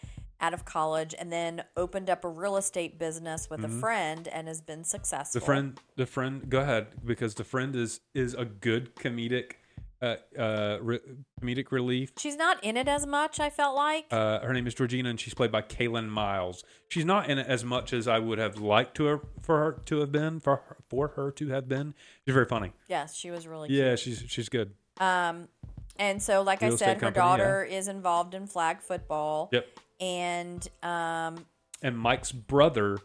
out 0.40 0.54
of 0.54 0.64
college 0.64 1.14
and 1.18 1.32
then 1.32 1.64
opened 1.76 2.08
up 2.08 2.24
a 2.24 2.28
real 2.28 2.56
estate 2.56 2.98
business 2.98 3.50
with 3.50 3.64
a 3.64 3.68
friend 3.68 4.28
and 4.28 4.46
has 4.46 4.60
been 4.60 4.84
successful. 4.84 5.40
Mm-hmm. 5.40 5.44
The 5.44 5.46
friend, 5.46 5.80
the 5.96 6.06
friend, 6.06 6.48
go 6.48 6.60
ahead 6.60 6.86
because 7.04 7.34
the 7.34 7.44
friend 7.44 7.74
is 7.74 8.00
is 8.14 8.34
a 8.34 8.44
good 8.44 8.94
comedic, 8.94 9.54
uh, 10.00 10.14
uh, 10.38 10.78
re- 10.80 11.00
comedic 11.42 11.72
relief. 11.72 12.12
She's 12.18 12.36
not 12.36 12.62
in 12.62 12.76
it 12.76 12.86
as 12.86 13.04
much. 13.04 13.40
I 13.40 13.50
felt 13.50 13.74
like. 13.74 14.06
Uh, 14.12 14.38
her 14.38 14.52
name 14.52 14.68
is 14.68 14.74
Georgina, 14.74 15.10
and 15.10 15.18
she's 15.18 15.34
played 15.34 15.50
by 15.50 15.60
Kaylin 15.62 16.08
Miles. 16.08 16.62
She's 16.88 17.04
not 17.04 17.28
in 17.28 17.38
it 17.38 17.48
as 17.48 17.64
much 17.64 17.92
as 17.92 18.06
I 18.06 18.20
would 18.20 18.38
have 18.38 18.58
liked 18.58 18.96
to 18.98 19.06
her 19.06 19.20
for 19.42 19.58
her 19.58 19.72
to 19.86 19.98
have 19.98 20.12
been 20.12 20.38
for 20.38 20.62
her, 20.68 20.76
for 20.88 21.08
her 21.16 21.32
to 21.32 21.48
have 21.48 21.68
been. 21.68 21.94
She's 22.24 22.34
very 22.34 22.46
funny. 22.46 22.74
yes, 22.86 23.16
she 23.16 23.32
was 23.32 23.48
really. 23.48 23.70
Yeah, 23.70 23.96
she's 23.96 24.22
she's 24.28 24.48
good. 24.48 24.74
Um, 25.00 25.48
and 25.96 26.22
so, 26.22 26.42
like 26.42 26.60
Real 26.60 26.74
I 26.74 26.76
said, 26.76 26.86
her 26.96 27.00
company, 27.00 27.24
yeah. 27.24 27.36
daughter 27.36 27.64
is 27.64 27.88
involved 27.88 28.34
in 28.34 28.46
flag 28.46 28.80
football. 28.80 29.48
Yep. 29.52 29.66
And 30.00 30.68
um, 30.82 31.46
And 31.82 31.98
Mike's 31.98 32.32
brother, 32.32 32.98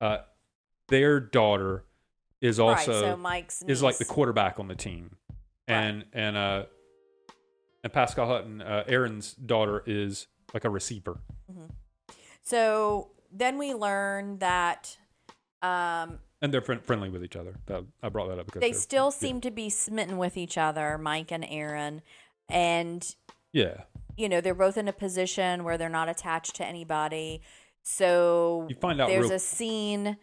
uh, 0.00 0.18
their 0.88 1.20
daughter 1.20 1.84
is 2.40 2.60
also 2.60 2.92
right, 2.92 3.10
so 3.10 3.16
Mike's 3.16 3.62
is 3.62 3.82
like 3.82 3.98
the 3.98 4.04
quarterback 4.04 4.58
on 4.60 4.68
the 4.68 4.74
team, 4.74 5.16
and 5.66 6.04
and 6.12 6.36
uh, 6.36 6.64
and 7.82 7.92
Pascale 7.92 8.26
Hutton, 8.26 8.62
uh, 8.62 8.84
Aaron's 8.86 9.34
daughter 9.34 9.82
is 9.86 10.26
like 10.54 10.64
a 10.64 10.70
receiver. 10.70 11.20
So 12.42 13.10
then 13.30 13.58
we 13.58 13.74
learn 13.74 14.38
that 14.38 14.96
um, 15.62 16.18
And 16.42 16.52
they're 16.54 16.62
friend- 16.62 16.82
friendly 16.82 17.10
with 17.10 17.22
each 17.22 17.36
other. 17.36 17.54
That, 17.66 17.84
I 18.02 18.08
brought 18.08 18.28
that 18.28 18.38
up 18.38 18.46
because 18.46 18.60
they 18.60 18.72
still 18.72 19.06
yeah. 19.06 19.10
seem 19.10 19.40
to 19.42 19.50
be 19.50 19.68
smitten 19.68 20.16
with 20.16 20.36
each 20.36 20.56
other, 20.56 20.96
Mike 20.98 21.30
and 21.30 21.44
Aaron, 21.48 22.02
and 22.48 23.14
Yeah, 23.52 23.82
you 24.16 24.28
know 24.28 24.40
they're 24.40 24.54
both 24.54 24.76
in 24.76 24.88
a 24.88 24.92
position 24.92 25.64
where 25.64 25.76
they're 25.76 25.88
not 25.88 26.08
attached 26.08 26.56
to 26.56 26.64
anybody. 26.64 27.42
So 27.82 28.66
You 28.68 28.76
find 28.76 29.00
out 29.00 29.08
there's 29.08 29.26
real- 29.26 29.36
a 29.36 29.38
scene 29.38 30.16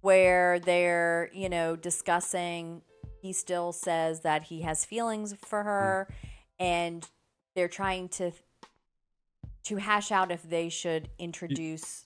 where 0.00 0.60
they're 0.60 1.30
you 1.32 1.48
know 1.48 1.76
discussing. 1.76 2.82
He 3.20 3.32
still 3.32 3.72
says 3.72 4.20
that 4.20 4.44
he 4.44 4.60
has 4.62 4.84
feelings 4.84 5.34
for 5.44 5.62
her, 5.62 6.08
mm. 6.10 6.64
and 6.64 7.08
they're 7.54 7.68
trying 7.68 8.08
to 8.10 8.32
to 9.64 9.76
hash 9.76 10.12
out 10.12 10.30
if 10.30 10.42
they 10.42 10.68
should 10.68 11.08
introduce 11.18 12.03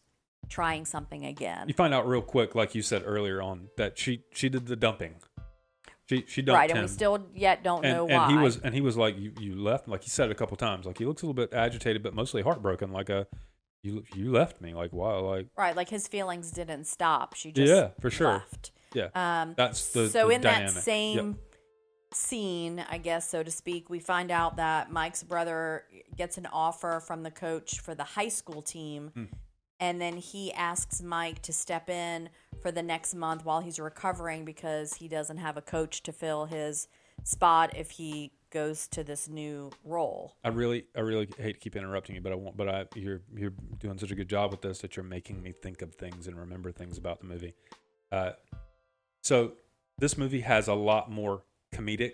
trying 0.49 0.85
something 0.85 1.25
again. 1.27 1.69
you 1.69 1.75
find 1.75 1.93
out 1.95 2.07
real 2.09 2.23
quick, 2.23 2.55
like 2.55 2.75
you 2.75 2.83
said 2.83 3.03
earlier 3.05 3.41
on, 3.43 3.69
that 3.77 3.99
she 3.99 4.23
she 4.33 4.49
did 4.49 4.67
the 4.67 4.77
dumping. 4.77 5.15
She 6.09 6.25
she 6.27 6.41
dumped 6.43 6.57
Right, 6.59 6.71
him. 6.71 6.79
and 6.79 6.85
we 6.85 6.89
still 6.89 7.27
yet 7.35 7.63
don't 7.63 7.85
and, 7.85 7.95
know 7.95 8.09
and 8.09 8.17
why. 8.17 8.31
he 8.31 8.37
was 8.39 8.59
and 8.59 8.75
he 8.75 8.81
was 8.81 8.97
like 8.97 9.19
you 9.19 9.33
you 9.39 9.57
left 9.57 9.89
like 9.89 10.03
he 10.05 10.11
said 10.11 10.29
it 10.29 10.33
a 10.33 10.35
couple 10.35 10.57
times 10.57 10.87
like 10.87 10.97
he 10.99 11.05
looks 11.05 11.23
a 11.23 11.27
little 11.27 11.35
bit 11.35 11.53
agitated 11.53 12.03
but 12.03 12.15
mostly 12.15 12.41
heartbroken 12.41 12.93
like 12.93 13.11
a 13.11 13.27
you 13.83 14.03
you 14.15 14.33
left 14.33 14.61
me 14.63 14.73
like 14.73 14.91
wow 14.93 15.21
like 15.21 15.49
right, 15.57 15.77
like 15.77 15.91
his 15.91 16.09
feelings 16.09 16.51
didn't 16.51 16.87
stop. 16.87 17.35
She 17.35 17.53
just 17.53 17.71
Yeah, 17.71 17.89
for 18.01 18.09
sure. 18.11 18.33
left. 18.33 18.73
yeah 18.95 19.09
Um, 19.15 19.53
that's 19.57 19.93
the 19.93 20.09
so 20.09 20.29
the 20.29 20.35
in 20.35 20.41
dynamic. 20.41 20.67
that 20.69 20.75
Yep. 20.77 20.83
same 20.85 21.39
scene, 22.15 22.83
I 22.91 22.97
guess 22.99 23.29
so 23.29 23.43
to 23.43 23.51
speak, 23.51 23.91
we 23.91 23.99
find 24.01 24.31
out 24.31 24.57
that 24.57 24.91
Mike's 24.91 25.23
brother 25.23 25.85
gets 26.17 26.39
an 26.39 26.47
offer 26.47 27.03
from 27.07 27.23
the 27.23 27.31
coach 27.31 27.81
for 27.81 27.95
the 27.95 28.05
high 28.05 28.29
school 28.29 28.63
team, 28.63 29.11
Hmm. 29.15 29.25
And 29.81 30.01
then 30.01 30.17
he 30.17 30.53
asks 30.53 31.01
Mike 31.01 31.41
to 31.43 31.53
step 31.53 31.89
in 31.89 32.29
for 32.61 32.73
the 32.73 32.83
next 32.83 33.15
month 33.15 33.45
while 33.45 33.61
he's 33.61 33.79
recovering 33.79 34.45
because 34.45 34.95
he 34.95 35.09
doesn't 35.09 35.39
have 35.39 35.57
a 35.57 35.63
coach 35.63 36.03
to 36.03 36.13
fill 36.13 36.47
his 36.47 36.89
spot 37.25 37.77
if 37.77 37.91
he 37.93 38.33
goes 38.51 38.89
to 38.89 39.05
this 39.05 39.29
new 39.29 39.71
role. 39.85 40.37
I 40.43 40.49
really, 40.49 40.87
I 40.97 41.01
really 41.01 41.29
hate 41.39 41.55
to 41.55 41.59
keep 41.59 41.77
interrupting 41.77 42.15
you, 42.15 42.21
but 42.21 42.33
I 42.33 42.35
won't. 42.35 42.57
But 42.57 42.69
I, 42.69 42.87
you're 42.95 43.21
you're 43.37 43.53
doing 43.79 43.99
such 43.99 44.11
a 44.11 44.15
good 44.15 44.29
job 44.29 44.51
with 44.51 44.63
this 44.63 44.81
that 44.81 44.97
you're 44.97 45.05
making 45.05 45.43
me 45.43 45.53
think 45.53 45.83
of 45.83 45.95
things 45.95 46.27
and 46.27 46.37
remember 46.39 46.73
things 46.73 46.99
about 46.99 47.21
the 47.21 47.27
movie. 47.27 47.55
Uh, 48.11 48.33
so 49.23 49.53
this 49.99 50.17
movie 50.17 50.41
has 50.41 50.69
a 50.69 50.75
lot 50.75 51.11
more 51.11 51.43
comedic 51.75 52.13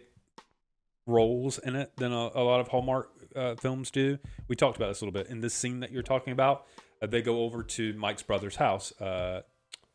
roles 1.07 1.59
in 1.59 1.77
it 1.77 1.93
than 1.97 2.13
a, 2.13 2.31
a 2.35 2.43
lot 2.43 2.61
of 2.61 2.69
Hallmark 2.69 3.11
uh, 3.37 3.55
films 3.57 3.91
do. 3.91 4.19
We 4.49 4.57
talked 4.57 4.77
about 4.77 4.89
this 4.89 5.01
a 5.01 5.05
little 5.05 5.19
bit 5.19 5.31
in 5.31 5.41
this 5.41 5.55
scene 5.55 5.81
that 5.81 5.93
you're 5.93 6.03
talking 6.03 6.33
about. 6.33 6.67
Uh, 7.05 7.07
they 7.07 7.21
go 7.21 7.43
over 7.43 7.63
to 7.63 7.93
Mike's 7.95 8.23
brother's 8.23 8.57
house, 8.57 8.93
uh, 9.01 9.43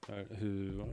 uh, 0.07 0.13
who. 0.39 0.85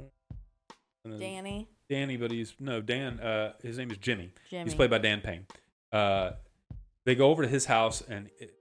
uh, 1.06 1.16
Danny, 1.18 1.68
Danny, 1.90 2.16
but 2.16 2.30
he's 2.30 2.54
no 2.58 2.80
Dan. 2.80 3.20
Uh, 3.20 3.52
his 3.62 3.76
name 3.76 3.90
is 3.90 3.98
Jimmy. 3.98 4.32
Jimmy. 4.50 4.64
He's 4.64 4.74
played 4.74 4.90
by 4.90 4.98
Dan 4.98 5.20
Payne. 5.20 5.46
Uh, 5.92 6.32
they 7.04 7.14
go 7.14 7.30
over 7.30 7.42
to 7.42 7.48
his 7.48 7.66
house 7.66 8.02
and 8.08 8.30
it, 8.38 8.54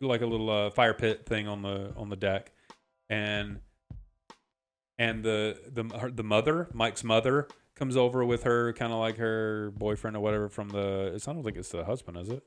like 0.00 0.22
a 0.22 0.26
little 0.26 0.48
uh, 0.50 0.70
fire 0.70 0.94
pit 0.94 1.26
thing 1.26 1.46
on 1.46 1.62
the 1.62 1.92
on 1.96 2.08
the 2.08 2.16
deck, 2.16 2.52
and 3.10 3.60
and 4.98 5.22
the 5.22 5.58
the 5.70 5.98
her, 5.98 6.10
the 6.10 6.24
mother, 6.24 6.68
Mike's 6.72 7.04
mother, 7.04 7.46
comes 7.74 7.96
over 7.96 8.24
with 8.24 8.44
her, 8.44 8.72
kind 8.72 8.92
of 8.92 8.98
like 8.98 9.18
her 9.18 9.70
boyfriend 9.76 10.16
or 10.16 10.20
whatever 10.20 10.48
from 10.48 10.70
the. 10.70 11.12
It's, 11.14 11.28
I 11.28 11.34
don't 11.34 11.44
think 11.44 11.58
it's 11.58 11.68
the 11.68 11.84
husband, 11.84 12.16
is 12.16 12.30
it? 12.30 12.42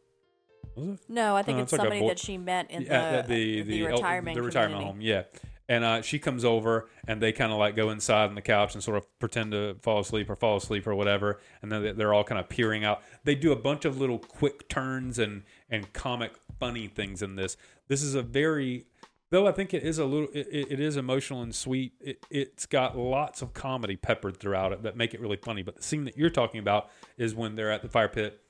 No, 1.09 1.35
I 1.35 1.43
think 1.43 1.57
No, 1.57 1.63
it's, 1.63 1.73
it's 1.73 1.79
like 1.79 1.81
somebody 1.81 1.99
boy- 2.01 2.07
that 2.09 2.19
she 2.19 2.37
met 2.37 2.71
in 2.71 2.83
Yeah, 2.83 3.21
the, 3.23 3.27
the, 3.27 3.61
the, 3.63 3.85
el- 3.85 3.91
retirement 3.93 4.35
the 4.35 4.41
retirement 4.41 4.79
community. 4.87 5.17
home. 5.17 5.31
Yeah, 5.33 5.41
and 5.67 5.83
uh, 5.83 6.01
she 6.01 6.17
comes 6.19 6.45
over 6.45 6.89
and 7.07 7.21
they 7.21 7.31
kind 7.31 7.51
of 7.51 7.57
like 7.59 7.75
go 7.75 7.89
inside 7.89 8.29
on 8.29 8.35
the 8.35 8.41
couch 8.41 8.73
and 8.75 8.83
sort 8.83 8.97
of 8.97 9.19
pretend 9.19 9.51
to 9.51 9.75
fall 9.81 9.99
asleep 9.99 10.29
or 10.29 10.35
fall 10.35 10.57
asleep 10.57 10.87
or 10.87 10.95
whatever, 10.95 11.39
and 11.61 11.71
then 11.71 11.83
they- 11.83 11.91
they're 11.91 12.13
all 12.13 12.23
kind 12.23 12.39
of 12.39 12.47
peering 12.49 12.83
out. 12.85 13.01
They 13.23 13.35
do 13.35 13.51
a 13.51 13.55
bunch 13.57 13.85
of 13.85 13.99
little 13.99 14.19
quick 14.19 14.67
turns 14.69 15.19
and 15.19 15.43
and 15.69 15.91
comic 15.93 16.31
funny 16.59 16.87
things 16.87 17.21
in 17.21 17.35
this. 17.35 17.57
This 17.87 18.01
is 18.01 18.15
a 18.15 18.21
very 18.21 18.85
though 19.31 19.45
I 19.47 19.51
think 19.51 19.75
it 19.75 19.83
is 19.83 19.99
a 19.99 20.05
little 20.05 20.29
it, 20.33 20.47
it 20.49 20.71
it 20.71 20.79
is 20.79 20.97
emotional 20.97 21.41
and 21.43 21.53
sweet. 21.53 21.93
It 21.99 22.25
it's 22.31 22.65
got 22.65 22.97
lots 22.97 23.41
of 23.43 23.53
comedy 23.53 23.95
peppered 23.95 24.37
throughout 24.37 24.71
it 24.71 24.81
that 24.83 24.95
make 24.97 25.13
it 25.13 25.19
really 25.19 25.37
funny. 25.37 25.61
But 25.61 25.75
the 25.75 25.83
scene 25.83 26.05
that 26.05 26.17
you're 26.17 26.29
talking 26.31 26.59
about 26.59 26.89
is 27.17 27.35
when 27.35 27.55
they're 27.55 27.71
at 27.71 27.81
the 27.83 27.89
fire 27.89 28.07
pit 28.07 28.41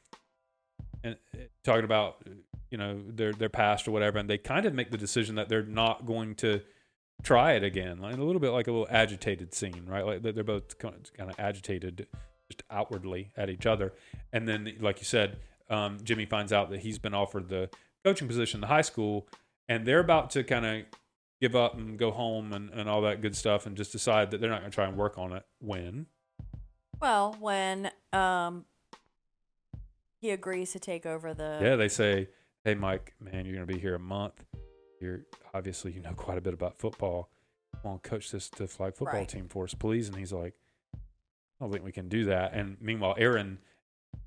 and 1.04 1.18
uh, 1.34 1.40
talking 1.64 1.86
about 1.86 2.24
you 2.72 2.78
know 2.78 3.02
their 3.08 3.34
their 3.34 3.50
past 3.50 3.88
or 3.88 3.92
whatever, 3.92 4.18
and 4.18 4.30
they 4.30 4.38
kind 4.38 4.66
of 4.66 4.74
make 4.74 4.92
the 4.92 4.98
decision 4.98 5.36
that 5.36 5.50
they're 5.50 5.64
not 5.64 6.06
going 6.06 6.36
to 6.36 6.62
try 7.24 7.54
it 7.54 7.64
again, 7.64 8.00
like 8.00 8.16
a 8.16 8.24
little 8.24 8.40
bit 8.40 8.52
like 8.52 8.68
a 8.68 8.72
little 8.72 8.88
agitated 8.90 9.54
scene, 9.54 9.86
right? 9.88 10.06
Like 10.06 10.22
they're 10.22 10.32
they're 10.32 10.44
both 10.44 10.78
kind 10.78 10.96
of 11.20 11.36
agitated, 11.38 12.08
just 12.50 12.64
outwardly 12.70 13.32
at 13.36 13.50
each 13.50 13.66
other, 13.66 13.94
and 14.32 14.48
then 14.48 14.72
like 14.80 15.00
you 15.00 15.06
said, 15.06 15.38
um, 15.70 15.98
Jimmy 16.04 16.26
finds 16.26 16.54
out 16.54 16.70
that 16.72 16.80
he's 16.82 17.00
been 17.00 17.14
offered 17.14 17.50
the 17.50 17.70
coaching 18.04 18.28
position 18.28 18.58
in 18.58 18.62
the 18.62 18.68
high 18.68 18.82
school, 18.82 19.28
and 19.68 19.86
they're 19.86 20.00
about 20.00 20.30
to 20.32 20.44
kind 20.44 20.66
of 20.66 20.86
give 21.42 21.56
up 21.56 21.78
and 21.78 21.98
go 21.98 22.12
home 22.12 22.52
and, 22.52 22.70
and 22.72 22.90
all 22.90 23.02
that 23.02 23.22
good 23.22 23.36
stuff, 23.36 23.66
and 23.66 23.76
just 23.76 23.92
decide 23.92 24.32
that 24.32 24.42
they're 24.42 24.50
not 24.50 24.60
going 24.60 24.72
to 24.72 24.76
try 24.76 24.86
and 24.86 24.98
work 24.98 25.18
on 25.18 25.34
it. 25.34 25.44
When 25.60 26.08
Well, 27.02 27.36
when 27.40 27.92
um, 28.14 28.66
he 30.20 30.32
agrees 30.32 30.72
to 30.74 30.80
take 30.80 31.06
over 31.06 31.34
the 31.34 31.60
yeah, 31.62 31.76
they 31.76 31.88
say, 31.88 32.30
"Hey, 32.64 32.76
Mike, 32.76 33.14
man, 33.20 33.46
you're 33.46 33.56
going 33.56 33.68
to 33.68 33.74
be 33.74 33.80
here 33.80 33.96
a 33.96 34.00
month. 34.00 34.44
You're 35.02 35.22
obviously 35.54 35.92
you 35.92 36.02
know 36.02 36.14
quite 36.14 36.38
a 36.38 36.42
bit 36.42 36.54
about 36.54 36.78
football. 36.78 37.30
Come 37.82 37.92
on, 37.94 38.00
coach 38.00 38.32
this 38.32 38.50
to 38.52 38.68
flag 38.68 38.96
football 38.96 39.20
Right. 39.20 39.30
team 39.30 39.48
for 39.48 39.64
us, 39.64 39.74
please." 39.74 40.08
And 40.08 40.18
he's 40.18 40.34
like, 40.34 40.54
"I 40.94 40.98
don't 41.62 41.72
think 41.72 41.84
we 41.84 41.92
can 41.92 42.10
do 42.10 42.26
that." 42.26 42.54
And 42.54 42.78
meanwhile, 42.82 43.16
Aaron, 43.18 43.60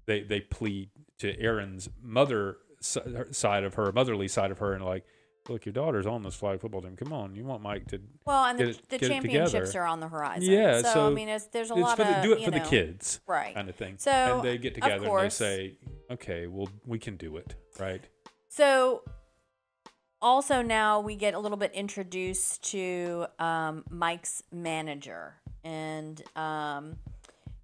they 0.06 0.22
they 0.22 0.40
plead 0.40 0.90
to 1.18 1.38
Aaron's 1.38 1.88
mother 2.00 2.58
side 2.80 3.62
of 3.64 3.74
her 3.74 3.92
motherly 3.92 4.28
side 4.28 4.50
of 4.50 4.58
her, 4.58 4.72
and 4.72 4.84
like, 4.84 5.04
"Look, 5.48 5.64
your 5.66 5.72
daughter's 5.72 6.06
on 6.06 6.22
this 6.22 6.34
flag 6.34 6.60
football 6.60 6.82
team. 6.82 6.96
Come 6.96 7.12
on, 7.12 7.34
you 7.34 7.44
want 7.44 7.62
Mike 7.62 7.86
to." 7.88 8.00
well, 8.24 8.44
and 8.44 8.58
the, 8.58 8.68
it- 8.70 8.88
the 8.88 8.98
championships 8.98 9.74
are 9.74 9.84
on 9.84 10.00
the 10.00 10.08
horizon. 10.08 10.50
Yeah, 10.52 10.82
so, 10.82 11.06
I 11.06 11.10
mean, 11.10 11.28
it's, 11.28 11.46
there's 11.46 11.70
a 11.70 11.74
It's 11.74 11.82
lot 11.82 11.96
for 11.96 12.04
the, 12.04 12.16
of 12.18 12.22
do 12.22 12.32
it 12.34 12.44
for 12.44 12.50
the 12.50 12.60
kids, 12.60 13.20
right? 13.26 13.54
kind 13.54 13.68
of 13.68 13.74
thing. 13.74 13.96
So, 13.98 14.10
and 14.10 14.42
they 14.42 14.58
get 14.58 14.74
together 14.74 15.06
and 15.06 15.24
they 15.24 15.28
say, 15.30 15.76
"Okay, 16.10 16.46
well, 16.46 16.68
we 16.86 16.98
can 16.98 17.16
do 17.16 17.36
it, 17.36 17.54
right?" 17.80 18.02
So, 18.48 19.02
also 20.20 20.62
now 20.62 21.00
we 21.00 21.16
get 21.16 21.34
a 21.34 21.38
little 21.38 21.56
bit 21.58 21.72
introduced 21.72 22.62
to 22.70 23.26
um, 23.38 23.84
Mike's 23.90 24.42
manager, 24.52 25.34
and 25.64 26.22
um, 26.36 26.96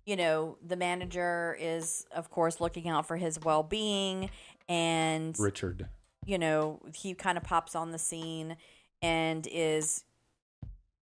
you 0.07 0.17
know 0.17 0.57
the 0.67 0.77
manager 0.77 1.57
is 1.61 2.07
of 2.13 2.31
course 2.31 2.61
looking 2.61 2.89
out 2.89 3.07
for 3.07 3.17
his 3.17 3.39
well-being, 3.41 4.31
and 4.69 5.39
Richard. 5.39 5.89
You 6.29 6.39
know 6.39 6.81
he 6.95 7.15
kind 7.15 7.39
of 7.39 7.45
pops 7.45 7.75
on 7.75 7.91
the 7.91 7.99
scene 7.99 8.57
and 9.01 9.49
is 9.51 10.05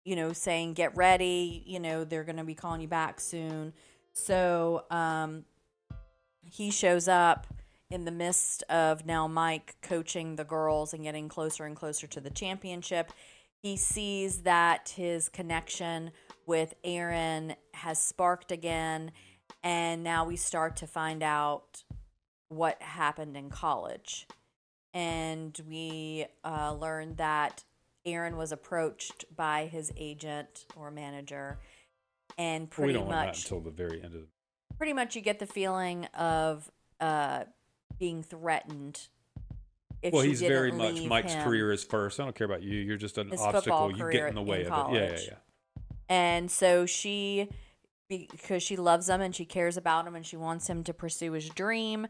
you 0.04 0.14
know 0.14 0.32
saying 0.32 0.75
get 0.75 0.94
ready 0.94 1.62
you 1.66 1.80
know 1.80 2.04
they're 2.04 2.25
going 2.25 2.37
to 2.37 2.44
be 2.44 2.54
calling 2.54 2.80
you 2.80 2.88
back 2.88 3.18
soon 3.18 3.73
so 4.12 4.85
um 4.90 5.44
he 6.44 6.70
shows 6.70 7.08
up 7.08 7.46
in 7.90 8.04
the 8.04 8.11
midst 8.11 8.62
of 8.64 9.06
now 9.06 9.26
Mike 9.26 9.76
coaching 9.80 10.37
the 10.37 10.44
girls 10.44 10.92
and 10.92 11.02
getting 11.02 11.28
closer 11.28 11.64
and 11.64 11.75
closer 11.75 12.06
to 12.06 12.20
the 12.20 12.30
championship 12.30 13.11
he 13.62 13.76
sees 13.76 14.42
that 14.42 14.92
his 14.96 15.28
connection 15.30 16.11
with 16.44 16.75
Aaron 16.85 17.54
has 17.73 18.00
sparked 18.00 18.52
again 18.52 19.12
and 19.62 20.04
now 20.04 20.26
we 20.26 20.37
start 20.37 20.76
to 20.76 20.87
find 20.87 21.23
out 21.23 21.82
what 22.49 22.80
happened 22.80 23.37
in 23.37 23.50
college. 23.50 24.26
And 24.96 25.60
we 25.68 26.24
uh, 26.42 26.72
learned 26.72 27.18
that 27.18 27.64
Aaron 28.06 28.38
was 28.38 28.50
approached 28.50 29.26
by 29.36 29.66
his 29.66 29.92
agent 29.94 30.64
or 30.74 30.90
manager, 30.90 31.58
and 32.38 32.62
we 32.62 32.68
pretty 32.68 32.92
don't 32.94 33.02
learn 33.02 33.18
that 33.18 33.26
much, 33.26 33.42
until 33.42 33.60
the 33.60 33.70
very 33.70 34.02
end 34.02 34.14
of 34.14 34.22
the 34.22 34.26
pretty 34.78 34.92
much, 34.92 35.16
you 35.16 35.22
get 35.22 35.38
the 35.38 35.46
feeling 35.46 36.06
of 36.14 36.70
uh, 37.00 37.44
being 37.98 38.22
threatened. 38.22 39.08
If 40.02 40.12
well, 40.12 40.22
he's 40.22 40.40
very 40.40 40.72
much 40.72 41.02
Mike's 41.02 41.32
him. 41.32 41.44
career 41.44 41.72
is 41.72 41.82
first. 41.82 42.20
I 42.20 42.24
don't 42.24 42.36
care 42.36 42.44
about 42.44 42.62
you. 42.62 42.78
You're 42.78 42.96
just 42.96 43.18
an 43.18 43.30
His 43.30 43.40
obstacle. 43.40 43.90
You 43.90 44.10
get 44.10 44.28
in 44.28 44.34
the 44.34 44.42
way 44.42 44.64
in 44.64 44.72
of 44.72 44.94
it. 44.94 44.94
Yeah, 44.94 45.10
yeah, 45.10 45.18
yeah. 45.26 45.82
And 46.08 46.50
so 46.50 46.86
she, 46.86 47.48
because 48.08 48.62
she 48.62 48.76
loves 48.76 49.08
him 49.08 49.20
and 49.20 49.34
she 49.34 49.44
cares 49.44 49.76
about 49.76 50.06
him 50.06 50.14
and 50.14 50.24
she 50.24 50.36
wants 50.36 50.68
him 50.68 50.84
to 50.84 50.94
pursue 50.94 51.32
his 51.32 51.48
dream, 51.48 52.06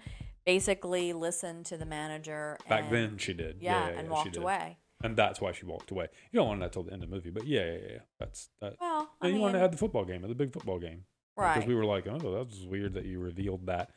basically 0.47 1.13
listened 1.13 1.67
to 1.67 1.77
the 1.77 1.85
manager. 1.85 2.57
Back 2.69 2.85
and, 2.85 2.93
then, 2.93 3.19
she 3.19 3.35
did. 3.35 3.57
yeah, 3.61 3.73
Yeah, 3.73 3.91
yeah, 3.91 3.99
and 3.99 4.09
yeah, 4.09 4.13
walked 4.13 4.37
away. 4.37 4.79
and 5.03 5.17
that's 5.17 5.41
why 5.41 5.53
she 5.53 5.67
walked 5.67 5.91
away. 5.91 6.07
You 6.33 6.39
don't 6.39 6.49
want 6.49 6.61
that 6.61 6.73
till 6.73 6.85
the 6.85 6.93
end 6.93 7.03
of 7.03 7.11
the 7.11 7.15
movie, 7.15 7.31
but 7.31 7.47
yeah, 7.47 7.65
yeah, 7.67 7.79
yeah. 7.91 7.99
That's 8.19 8.49
that. 8.63 8.77
Well, 8.81 9.11
I 9.21 9.27
And 9.27 9.37
you 9.37 9.43
want 9.43 9.55
to 9.55 9.59
have 9.59 9.73
the 9.73 9.77
football 9.79 10.05
game, 10.05 10.23
the 10.23 10.35
big 10.35 10.53
football 10.53 10.79
game, 10.79 11.05
right? 11.37 11.55
because 11.55 11.69
we 11.69 11.75
were 11.75 11.85
like, 11.85 12.07
oh, 12.07 12.19
that 12.19 12.47
was 12.47 12.65
weird 12.67 12.95
that 12.95 13.05
you 13.05 13.19
revealed 13.21 13.67
that 13.67 13.91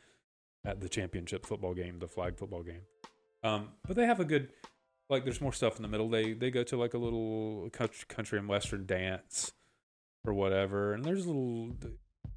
at 0.64 0.80
the 0.80 0.88
championship 0.88 1.46
football 1.46 1.72
game, 1.72 1.98
the 2.00 2.08
flag 2.08 2.36
football 2.36 2.62
game. 2.62 2.82
Um, 3.42 3.68
but 3.86 3.96
they 3.96 4.04
have 4.04 4.20
a 4.20 4.26
good, 4.26 4.50
like, 5.08 5.24
there's 5.24 5.40
more 5.40 5.54
stuff 5.54 5.76
in 5.76 5.82
the 5.82 5.88
middle. 5.88 6.10
They 6.10 6.34
they 6.34 6.50
go 6.50 6.62
to 6.64 6.76
like 6.76 6.92
a 6.94 6.98
little 6.98 7.70
country 7.70 8.38
and 8.38 8.48
western 8.48 8.84
dance 8.84 9.52
or 10.26 10.34
whatever, 10.34 10.92
and 10.92 11.04
there's 11.04 11.24
a 11.24 11.28
little. 11.28 11.76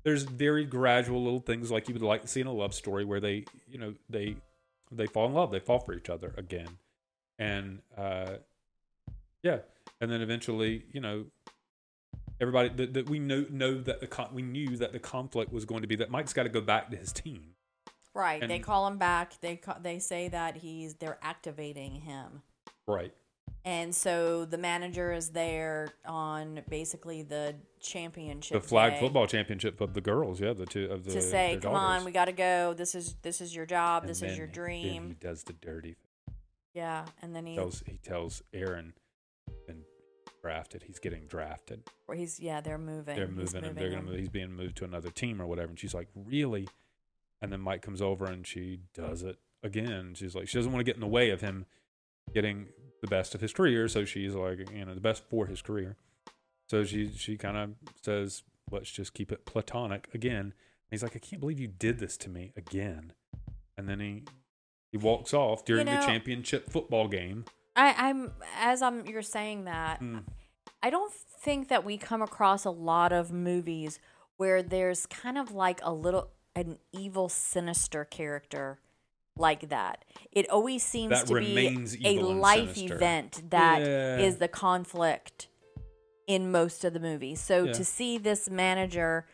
There's 0.03 0.23
very 0.23 0.65
gradual 0.65 1.23
little 1.23 1.39
things 1.39 1.71
like 1.71 1.87
you 1.87 1.93
would 1.93 2.03
like 2.03 2.21
to 2.23 2.27
see 2.27 2.41
in 2.41 2.47
a 2.47 2.51
love 2.51 2.73
story 2.73 3.05
where 3.05 3.19
they, 3.19 3.45
you 3.69 3.77
know, 3.77 3.93
they 4.09 4.35
they 4.91 5.07
fall 5.07 5.27
in 5.27 5.33
love, 5.33 5.51
they 5.51 5.59
fall 5.59 5.79
for 5.79 5.93
each 5.93 6.09
other 6.09 6.33
again, 6.37 6.67
and 7.39 7.79
uh, 7.97 8.33
yeah, 9.41 9.59
and 10.01 10.11
then 10.11 10.21
eventually, 10.21 10.85
you 10.91 11.01
know, 11.01 11.25
everybody 12.39 12.69
that, 12.69 12.93
that 12.93 13.09
we 13.09 13.19
know 13.19 13.45
know 13.49 13.79
that 13.81 14.01
the 14.01 14.07
con- 14.07 14.29
we 14.33 14.41
knew 14.41 14.77
that 14.77 14.91
the 14.91 14.99
conflict 14.99 15.51
was 15.51 15.65
going 15.65 15.81
to 15.81 15.87
be 15.87 15.95
that 15.97 16.11
Mike's 16.11 16.33
got 16.33 16.43
to 16.43 16.49
go 16.49 16.61
back 16.61 16.89
to 16.91 16.97
his 16.97 17.11
team. 17.11 17.55
Right. 18.13 18.47
they 18.47 18.59
call 18.59 18.85
him 18.87 18.97
back. 18.97 19.33
They 19.41 19.55
ca- 19.55 19.79
they 19.81 19.99
say 19.99 20.27
that 20.27 20.57
he's 20.57 20.95
they're 20.95 21.17
activating 21.21 21.95
him. 22.01 22.43
Right. 22.87 23.13
And 23.65 23.95
so 23.95 24.43
the 24.43 24.57
manager 24.57 25.13
is 25.13 25.29
there 25.29 25.93
on 26.05 26.61
basically 26.69 27.23
the 27.23 27.55
championship 27.79 28.61
The 28.61 28.67
flag 28.67 28.93
day 28.93 28.99
football 28.99 29.25
championship 29.25 29.79
of 29.79 29.93
the 29.93 30.01
girls, 30.01 30.41
yeah, 30.41 30.51
the 30.51 30.65
two 30.65 30.91
of 30.91 31.05
the 31.05 31.11
to 31.13 31.21
say, 31.21 31.59
"Come 31.61 31.73
on, 31.73 32.03
we 32.03 32.11
got 32.11 32.25
to 32.25 32.33
go. 32.33 32.73
This 32.73 32.93
is 32.93 33.15
this 33.21 33.39
is 33.39 33.55
your 33.55 33.65
job. 33.65 34.03
And 34.03 34.09
this 34.09 34.21
is 34.21 34.37
your 34.37 34.47
dream." 34.47 35.07
he 35.07 35.13
does 35.13 35.43
the 35.43 35.53
dirty. 35.53 35.95
yeah, 36.73 37.05
and 37.21 37.33
then 37.33 37.45
he 37.45 37.55
Tells 37.55 37.83
he 37.85 37.97
tells 37.99 38.43
Aaron, 38.53 38.93
and 39.69 39.83
drafted. 40.41 40.83
He's 40.83 40.99
getting 40.99 41.25
drafted. 41.27 41.83
or 42.07 42.15
he's 42.15 42.39
yeah, 42.39 42.59
they're 42.59 42.77
moving. 42.77 43.15
They're 43.15 43.27
He's 43.27 43.53
moving 43.53 43.63
him. 43.63 43.75
They're 43.75 43.89
gonna. 43.91 44.01
Move, 44.03 44.19
he's 44.19 44.29
being 44.29 44.51
moved 44.51 44.75
to 44.77 44.83
another 44.83 45.09
team 45.09 45.41
or 45.41 45.47
whatever. 45.47 45.69
And 45.69 45.79
she's 45.79 45.93
like, 45.93 46.09
really? 46.15 46.67
And 47.41 47.51
then 47.51 47.61
Mike 47.61 47.81
comes 47.81 48.01
over 48.01 48.25
and 48.25 48.45
she 48.45 48.79
does 48.93 49.23
it 49.23 49.37
again. 49.63 50.13
She's 50.15 50.35
like, 50.35 50.49
she 50.49 50.57
doesn't 50.57 50.71
want 50.71 50.81
to 50.81 50.83
get 50.83 50.95
in 50.95 51.01
the 51.01 51.07
way 51.07 51.29
of 51.29 51.39
him 51.41 51.65
getting 52.33 52.67
the 53.03 53.07
best 53.07 53.35
of 53.35 53.41
his 53.41 53.51
career. 53.51 53.89
So 53.89 54.05
she's 54.05 54.33
like, 54.33 54.71
you 54.71 54.85
know, 54.85 54.95
the 54.95 55.01
best 55.01 55.23
for 55.29 55.45
his 55.45 55.61
career. 55.61 55.97
So 56.69 56.85
she 56.85 57.11
she 57.11 57.37
kind 57.37 57.57
of 57.57 57.71
says, 58.01 58.43
let's 58.71 58.89
just 58.89 59.13
keep 59.13 59.29
it 59.31 59.45
platonic 59.45 60.07
again. 60.13 60.39
And 60.45 60.53
he's 60.89 61.03
like, 61.03 61.15
I 61.15 61.19
can't 61.19 61.41
believe 61.41 61.59
you 61.59 61.67
did 61.67 61.99
this 61.99 62.15
to 62.17 62.29
me 62.29 62.53
again. 62.55 63.11
And 63.77 63.89
then 63.89 63.99
he 63.99 64.23
he 64.89 64.97
walks 64.97 65.33
off 65.33 65.65
during 65.65 65.85
know- 65.85 65.99
the 65.99 66.07
championship 66.07 66.71
football 66.71 67.09
game. 67.09 67.43
I, 67.75 67.93
I'm 67.97 68.31
as 68.57 68.81
I'm 68.81 69.05
you're 69.05 69.21
saying 69.21 69.65
that. 69.65 69.99
Mm. 69.99 70.23
I 70.81 70.89
don't 70.89 71.13
think 71.13 71.67
that 71.67 71.83
we 71.83 71.97
come 71.97 72.21
across 72.21 72.63
a 72.63 72.69
lot 72.69 73.11
of 73.11 73.31
movies 73.33 73.99
where 74.37 74.63
there's 74.63 75.05
kind 75.07 75.37
of 75.37 75.51
like 75.51 75.79
a 75.83 75.91
little 75.91 76.29
an 76.55 76.77
evil, 76.93 77.27
sinister 77.27 78.05
character 78.05 78.79
like 79.37 79.69
that. 79.69 80.05
It 80.31 80.49
always 80.49 80.83
seems 80.83 81.09
That 81.11 81.27
to 81.27 81.39
be 81.39 81.87
a 82.05 82.19
life 82.19 82.77
event 82.77 83.49
that 83.49 83.81
is 83.81 84.35
Yeah. 84.35 84.39
the 84.39 84.47
conflict 84.47 85.47
in 86.27 86.51
most 86.51 86.83
of 86.83 86.93
the 86.93 86.99
movies. 86.99 87.41
So 87.41 87.65
Yeah. 87.65 87.73
to 87.73 87.83
see 87.85 88.17
this 88.17 88.49
manager 88.49 89.25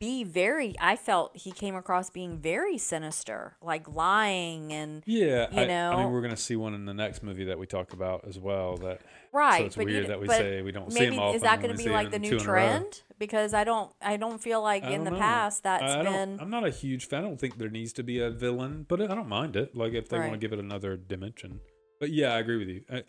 be 0.00 0.22
very 0.24 0.74
I 0.80 0.96
felt 0.96 1.36
he 1.36 1.50
came 1.50 1.74
across 1.74 2.10
being 2.10 2.38
very 2.38 2.78
sinister, 2.78 3.56
like 3.62 3.88
lying 3.88 4.72
and 4.72 5.02
Yeah, 5.06 5.48
You 5.50 5.60
I, 5.62 5.64
I 5.92 5.96
mean, 5.96 6.12
we're 6.12 6.22
gonna 6.22 6.36
see 6.36 6.56
one 6.56 6.74
in 6.74 6.84
the 6.84 6.94
next 6.94 7.22
movie 7.22 7.44
that 7.44 7.58
we 7.58 7.66
talk 7.66 7.92
about 7.92 8.24
as 8.26 8.38
well. 8.38 8.76
That 8.78 9.00
Right, 9.32 9.58
so 9.58 9.66
it's 9.66 9.76
you 9.76 9.84
weird 9.84 10.04
d- 10.04 10.08
that 10.08 10.20
we 10.20 10.28
say 10.28 10.62
we 10.62 10.72
don't 10.72 10.92
see 10.92 11.00
maybe 11.00 11.16
him 11.16 11.20
often. 11.22 11.36
is 11.36 11.42
that 11.42 11.60
gonna 11.60 11.74
be 11.74 11.88
like 11.88 12.10
the 12.10 12.18
new 12.18 12.28
in 12.28 12.34
a 12.34 12.38
row. 12.38 12.44
trend? 12.44 13.02
Because 13.18 13.52
I 13.52 13.64
don't, 13.64 13.92
I 14.00 14.16
don't 14.16 14.40
feel 14.40 14.62
like 14.62 14.84
I 14.84 14.90
in 14.90 15.02
the 15.02 15.10
know. 15.10 15.18
past 15.18 15.64
that's 15.64 15.82
I 15.82 16.02
been 16.04 16.38
I'm 16.40 16.50
not 16.50 16.64
a 16.64 16.70
huge 16.70 17.06
fan. 17.08 17.24
I 17.24 17.26
don't 17.26 17.40
think 17.40 17.58
there 17.58 17.68
needs 17.68 17.92
to 17.94 18.02
be 18.04 18.20
a 18.20 18.30
villain, 18.30 18.86
but 18.88 19.00
I 19.02 19.06
don't 19.08 19.28
mind 19.28 19.56
it. 19.56 19.74
Like 19.76 19.92
if 19.94 20.08
they 20.08 20.18
want 20.18 20.32
to 20.32 20.38
give 20.38 20.52
it 20.52 20.60
another 20.60 20.96
dimension. 20.96 21.60
But 21.98 22.10
yeah, 22.10 22.32
I 22.34 22.38
agree 22.38 22.56
with 22.58 22.68
you. 22.68 22.84
I, 22.90 23.02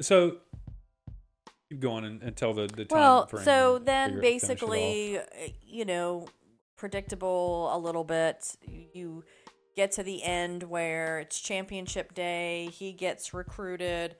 so 0.00 0.38
keep 1.80 1.90
on 1.90 2.04
and, 2.04 2.22
and 2.22 2.36
tell 2.36 2.54
the 2.54 2.66
the 2.66 2.84
time 2.84 2.98
well. 2.98 3.28
So 3.42 3.78
then, 3.78 4.14
figure 4.14 4.18
it- 4.28 4.40
finish 4.40 4.42
it 4.42 4.44
off. 4.44 4.70
basically, 4.70 5.18
uh, 5.18 5.22
you 5.62 5.84
know, 5.84 6.26
predictable 6.76 7.70
a 7.74 7.78
little 7.78 8.04
bit. 8.04 8.56
You 8.92 9.24
get 9.76 9.92
to 9.92 10.02
the 10.02 10.22
end 10.22 10.64
where 10.64 11.20
it's 11.20 11.40
championship 11.40 12.14
day. 12.14 12.68
He 12.72 12.92
gets 12.92 13.34
recruited. 13.34 14.16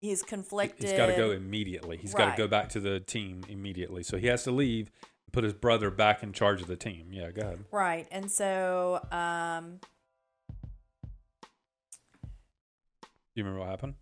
He's 0.00 0.22
conflicted. 0.22 0.88
he's 0.88 0.96
got 0.96 1.06
to 1.06 1.16
go 1.16 1.30
immediately. 1.30 1.96
He's 1.98 2.14
got 2.14 2.30
to 2.30 2.36
go 2.36 2.48
back 2.48 2.70
to 2.70 2.80
the 2.80 3.00
team 3.00 3.42
immediately. 3.48 4.02
So 4.02 4.16
he 4.16 4.28
has 4.28 4.44
to 4.44 4.50
leave 4.50 4.90
and 5.26 5.32
put 5.32 5.44
his 5.44 5.52
brother 5.52 5.90
back 5.90 6.22
in 6.22 6.32
charge 6.32 6.62
of 6.62 6.68
the 6.68 6.76
team. 6.76 7.08
Yeah, 7.12 7.30
go 7.30 7.42
ahead. 7.42 7.64
Right, 7.70 8.06
and 8.10 8.30
so 8.30 9.06
um, 9.12 9.78
Do 12.22 12.28
you 13.34 13.44
remember 13.44 13.60
what 13.60 13.68
happened? 13.68 13.94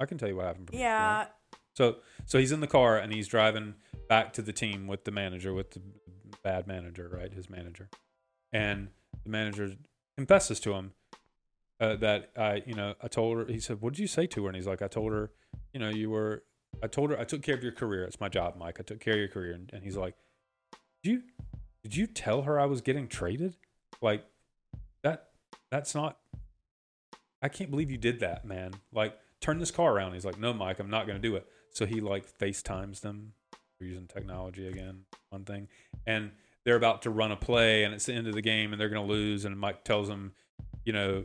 I 0.00 0.06
can 0.06 0.18
tell 0.18 0.28
you 0.28 0.36
what 0.36 0.46
happened. 0.46 0.70
want. 0.72 0.80
yeah, 0.80 1.26
So 1.74 1.96
so 2.24 2.38
he's 2.38 2.52
in 2.52 2.60
the 2.60 2.66
car 2.66 2.96
and 2.96 3.12
he's 3.12 3.28
driving 3.28 3.74
back 4.08 4.32
to 4.32 4.42
the 4.42 4.52
team 4.52 4.86
with 4.86 5.04
the 5.04 5.10
manager, 5.10 5.52
with 5.52 5.72
the 5.72 5.82
bad 6.42 6.66
manager, 6.66 7.08
right? 7.12 7.32
His 7.32 7.50
manager, 7.50 7.90
and 8.52 8.88
the 9.22 9.30
manager 9.30 9.72
confesses 10.16 10.58
to 10.60 10.72
him 10.72 10.92
uh, 11.80 11.96
that 11.96 12.30
I, 12.36 12.62
you 12.66 12.74
know, 12.74 12.94
I 13.02 13.08
told 13.08 13.38
her. 13.38 13.44
He 13.46 13.60
said, 13.60 13.80
"What 13.80 13.92
did 13.92 14.00
you 14.00 14.06
say 14.06 14.26
to 14.28 14.42
her?" 14.44 14.48
And 14.48 14.56
he's 14.56 14.66
like, 14.66 14.82
"I 14.82 14.88
told 14.88 15.12
her, 15.12 15.30
you 15.72 15.80
know, 15.80 15.90
you 15.90 16.10
were. 16.10 16.44
I 16.82 16.86
told 16.86 17.10
her 17.10 17.18
I 17.18 17.24
took 17.24 17.42
care 17.42 17.54
of 17.54 17.62
your 17.62 17.72
career. 17.72 18.04
It's 18.04 18.20
my 18.20 18.28
job, 18.28 18.56
Mike. 18.56 18.78
I 18.80 18.82
took 18.82 19.00
care 19.00 19.14
of 19.14 19.18
your 19.18 19.28
career." 19.28 19.52
And, 19.52 19.70
and 19.72 19.84
he's 19.84 19.96
like, 19.96 20.14
"Did 21.02 21.10
you 21.10 21.22
did 21.82 21.96
you 21.96 22.06
tell 22.06 22.42
her 22.42 22.58
I 22.58 22.66
was 22.66 22.80
getting 22.80 23.06
traded? 23.06 23.56
Like 24.00 24.24
that? 25.02 25.28
That's 25.70 25.94
not. 25.94 26.18
I 27.42 27.48
can't 27.48 27.70
believe 27.70 27.90
you 27.90 27.98
did 27.98 28.20
that, 28.20 28.44
man. 28.44 28.72
Like." 28.92 29.18
Turn 29.40 29.58
this 29.58 29.70
car 29.70 29.94
around. 29.94 30.14
He's 30.14 30.24
like, 30.24 30.38
no, 30.38 30.52
Mike, 30.52 30.78
I'm 30.80 30.90
not 30.90 31.06
going 31.06 31.20
to 31.20 31.28
do 31.28 31.36
it. 31.36 31.46
So 31.70 31.86
he 31.86 32.00
like 32.00 32.26
FaceTimes 32.38 33.00
them. 33.00 33.32
We're 33.80 33.88
using 33.88 34.06
technology 34.06 34.66
again, 34.66 35.04
one 35.30 35.44
thing. 35.44 35.68
And 36.06 36.32
they're 36.64 36.76
about 36.76 37.02
to 37.02 37.10
run 37.10 37.32
a 37.32 37.36
play 37.36 37.84
and 37.84 37.94
it's 37.94 38.06
the 38.06 38.12
end 38.12 38.26
of 38.26 38.34
the 38.34 38.42
game 38.42 38.72
and 38.72 38.80
they're 38.80 38.90
going 38.90 39.06
to 39.06 39.12
lose. 39.12 39.44
And 39.44 39.58
Mike 39.58 39.84
tells 39.84 40.08
them, 40.08 40.32
you 40.84 40.92
know, 40.92 41.24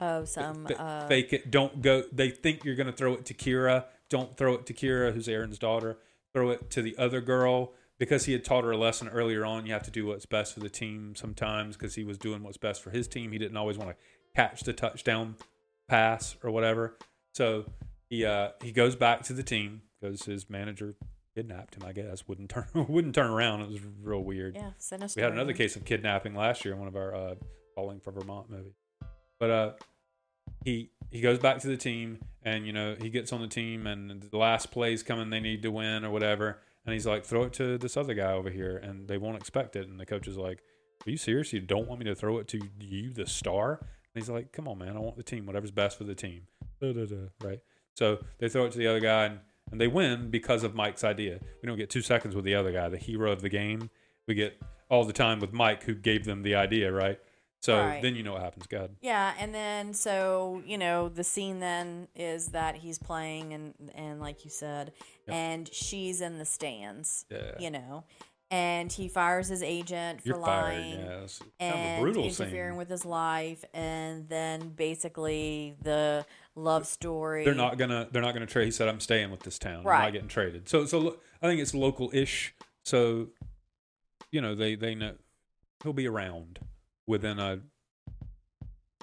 oh, 0.00 0.24
some 0.24 0.66
uh, 0.76 1.06
fake 1.06 1.32
it. 1.32 1.50
Don't 1.50 1.82
go. 1.82 2.04
They 2.12 2.30
think 2.30 2.64
you're 2.64 2.76
going 2.76 2.86
to 2.86 2.92
throw 2.92 3.14
it 3.14 3.26
to 3.26 3.34
Kira. 3.34 3.84
Don't 4.08 4.36
throw 4.36 4.54
it 4.54 4.66
to 4.66 4.74
Kira, 4.74 5.12
who's 5.12 5.28
Aaron's 5.28 5.58
daughter. 5.58 5.98
Throw 6.32 6.50
it 6.50 6.70
to 6.70 6.82
the 6.82 6.96
other 6.96 7.20
girl 7.20 7.72
because 7.98 8.24
he 8.24 8.32
had 8.32 8.44
taught 8.44 8.64
her 8.64 8.70
a 8.70 8.76
lesson 8.76 9.08
earlier 9.08 9.44
on. 9.44 9.66
You 9.66 9.72
have 9.72 9.82
to 9.82 9.90
do 9.90 10.06
what's 10.06 10.26
best 10.26 10.54
for 10.54 10.60
the 10.60 10.70
team 10.70 11.14
sometimes 11.14 11.76
because 11.76 11.94
he 11.94 12.04
was 12.04 12.16
doing 12.16 12.42
what's 12.42 12.56
best 12.56 12.82
for 12.82 12.90
his 12.90 13.08
team. 13.08 13.32
He 13.32 13.38
didn't 13.38 13.56
always 13.56 13.76
want 13.76 13.90
to 13.90 13.96
catch 14.34 14.62
the 14.62 14.72
touchdown 14.72 15.36
pass 15.88 16.36
or 16.42 16.50
whatever. 16.50 16.96
So 17.38 17.66
he 18.10 18.24
uh, 18.24 18.48
he 18.64 18.72
goes 18.72 18.96
back 18.96 19.22
to 19.24 19.32
the 19.32 19.44
team 19.44 19.82
because 20.00 20.24
his 20.24 20.50
manager 20.50 20.96
kidnapped 21.36 21.76
him. 21.76 21.84
I 21.86 21.92
guess 21.92 22.26
wouldn't 22.26 22.50
turn 22.50 22.66
wouldn't 22.88 23.14
turn 23.14 23.30
around. 23.30 23.62
It 23.62 23.68
was 23.68 23.78
real 24.02 24.24
weird. 24.24 24.56
yeah, 24.56 24.70
sinister. 24.78 25.20
We 25.20 25.22
had 25.22 25.34
another 25.34 25.52
case 25.52 25.76
of 25.76 25.84
kidnapping 25.84 26.34
last 26.34 26.64
year 26.64 26.74
in 26.74 26.80
one 26.80 26.88
of 26.88 26.96
our 26.96 27.14
uh, 27.14 27.34
Falling 27.76 28.00
for 28.00 28.10
Vermont 28.10 28.50
movies. 28.50 28.74
But 29.38 29.50
uh, 29.50 29.72
he 30.64 30.90
he 31.12 31.20
goes 31.20 31.38
back 31.38 31.60
to 31.60 31.68
the 31.68 31.76
team, 31.76 32.18
and 32.42 32.66
you 32.66 32.72
know 32.72 32.96
he 33.00 33.08
gets 33.08 33.32
on 33.32 33.40
the 33.40 33.46
team, 33.46 33.86
and 33.86 34.20
the 34.20 34.36
last 34.36 34.72
play's 34.72 35.04
coming. 35.04 35.30
They 35.30 35.38
need 35.38 35.62
to 35.62 35.70
win 35.70 36.04
or 36.04 36.10
whatever, 36.10 36.58
and 36.84 36.92
he's 36.92 37.06
like, 37.06 37.24
throw 37.24 37.44
it 37.44 37.52
to 37.52 37.78
this 37.78 37.96
other 37.96 38.14
guy 38.14 38.32
over 38.32 38.50
here, 38.50 38.78
and 38.78 39.06
they 39.06 39.16
won't 39.16 39.36
expect 39.36 39.76
it. 39.76 39.86
And 39.86 40.00
the 40.00 40.06
coach 40.06 40.26
is 40.26 40.36
like, 40.36 40.58
Are 41.06 41.10
you 41.10 41.16
serious? 41.16 41.52
You 41.52 41.60
don't 41.60 41.86
want 41.86 42.00
me 42.00 42.06
to 42.06 42.16
throw 42.16 42.38
it 42.38 42.48
to 42.48 42.60
you, 42.80 43.12
the 43.12 43.28
star? 43.28 43.78
And 43.80 44.20
he's 44.20 44.28
like, 44.28 44.50
Come 44.50 44.66
on, 44.66 44.78
man, 44.78 44.96
I 44.96 44.98
want 44.98 45.16
the 45.16 45.22
team. 45.22 45.46
Whatever's 45.46 45.70
best 45.70 45.98
for 45.98 46.02
the 46.02 46.16
team. 46.16 46.48
Da, 46.80 46.92
da, 46.92 47.04
da, 47.06 47.16
right? 47.42 47.60
So 47.94 48.18
they 48.38 48.48
throw 48.48 48.66
it 48.66 48.72
to 48.72 48.78
the 48.78 48.86
other 48.86 49.00
guy, 49.00 49.24
and, 49.26 49.40
and 49.72 49.80
they 49.80 49.88
win 49.88 50.30
because 50.30 50.62
of 50.64 50.74
Mike's 50.74 51.04
idea. 51.04 51.40
We 51.62 51.66
don't 51.66 51.76
get 51.78 51.90
two 51.90 52.02
seconds 52.02 52.34
with 52.36 52.44
the 52.44 52.54
other 52.54 52.72
guy, 52.72 52.88
the 52.88 52.96
hero 52.98 53.32
of 53.32 53.42
the 53.42 53.48
game. 53.48 53.90
We 54.26 54.34
get 54.34 54.60
all 54.90 55.04
the 55.04 55.12
time 55.12 55.40
with 55.40 55.52
Mike, 55.52 55.82
who 55.82 55.94
gave 55.94 56.24
them 56.24 56.42
the 56.42 56.54
idea, 56.54 56.92
right? 56.92 57.18
So 57.60 57.76
Right. 57.76 58.00
then 58.00 58.14
you 58.14 58.22
know 58.22 58.34
what 58.34 58.42
happens. 58.42 58.68
Go 58.68 58.76
ahead. 58.76 58.94
Yeah, 59.00 59.34
and 59.38 59.52
then 59.52 59.92
so 59.92 60.62
you 60.64 60.78
know 60.78 61.08
the 61.08 61.24
scene 61.24 61.58
then 61.58 62.06
is 62.14 62.48
that 62.48 62.76
he's 62.76 62.98
playing 63.00 63.52
and 63.52 63.74
and 63.96 64.20
like 64.20 64.44
you 64.44 64.50
said, 64.50 64.92
Yep. 65.26 65.36
and 65.36 65.74
she's 65.74 66.20
in 66.20 66.38
the 66.38 66.44
stands. 66.44 67.24
Yeah. 67.28 67.54
You 67.58 67.72
know, 67.72 68.04
and 68.52 68.92
he 68.92 69.08
fires 69.08 69.48
his 69.48 69.62
agent 69.64 70.22
for 70.22 70.28
You're 70.28 70.40
fired. 70.40 70.72
lying. 70.78 71.00
Yeah, 71.00 71.22
it's 71.24 71.38
kind 71.40 71.50
of 71.50 72.06
and 72.06 72.16
interfering 72.16 72.70
scene. 72.70 72.76
with 72.76 72.88
his 72.88 73.04
life, 73.04 73.64
and 73.74 74.28
then 74.28 74.68
basically 74.68 75.74
the 75.82 76.24
love 76.58 76.86
story. 76.86 77.44
They're 77.44 77.54
not 77.54 77.78
gonna. 77.78 78.08
They're 78.10 78.22
not 78.22 78.34
gonna 78.34 78.46
trade. 78.46 78.66
He 78.66 78.70
said, 78.70 78.88
"I'm 78.88 79.00
staying 79.00 79.30
with 79.30 79.40
this 79.40 79.58
town. 79.58 79.80
I'm 79.80 79.86
Right. 79.86 80.04
not 80.04 80.12
getting 80.12 80.28
traded." 80.28 80.68
So, 80.68 80.84
so 80.86 80.98
lo- 80.98 81.16
I 81.42 81.46
think 81.46 81.60
it's 81.60 81.74
local-ish. 81.74 82.54
So, 82.84 83.28
you 84.32 84.40
know, 84.40 84.54
they 84.54 84.74
they 84.74 84.94
know 84.94 85.14
he'll 85.82 85.92
be 85.92 86.06
around 86.08 86.58
within 87.06 87.38
a, 87.38 87.60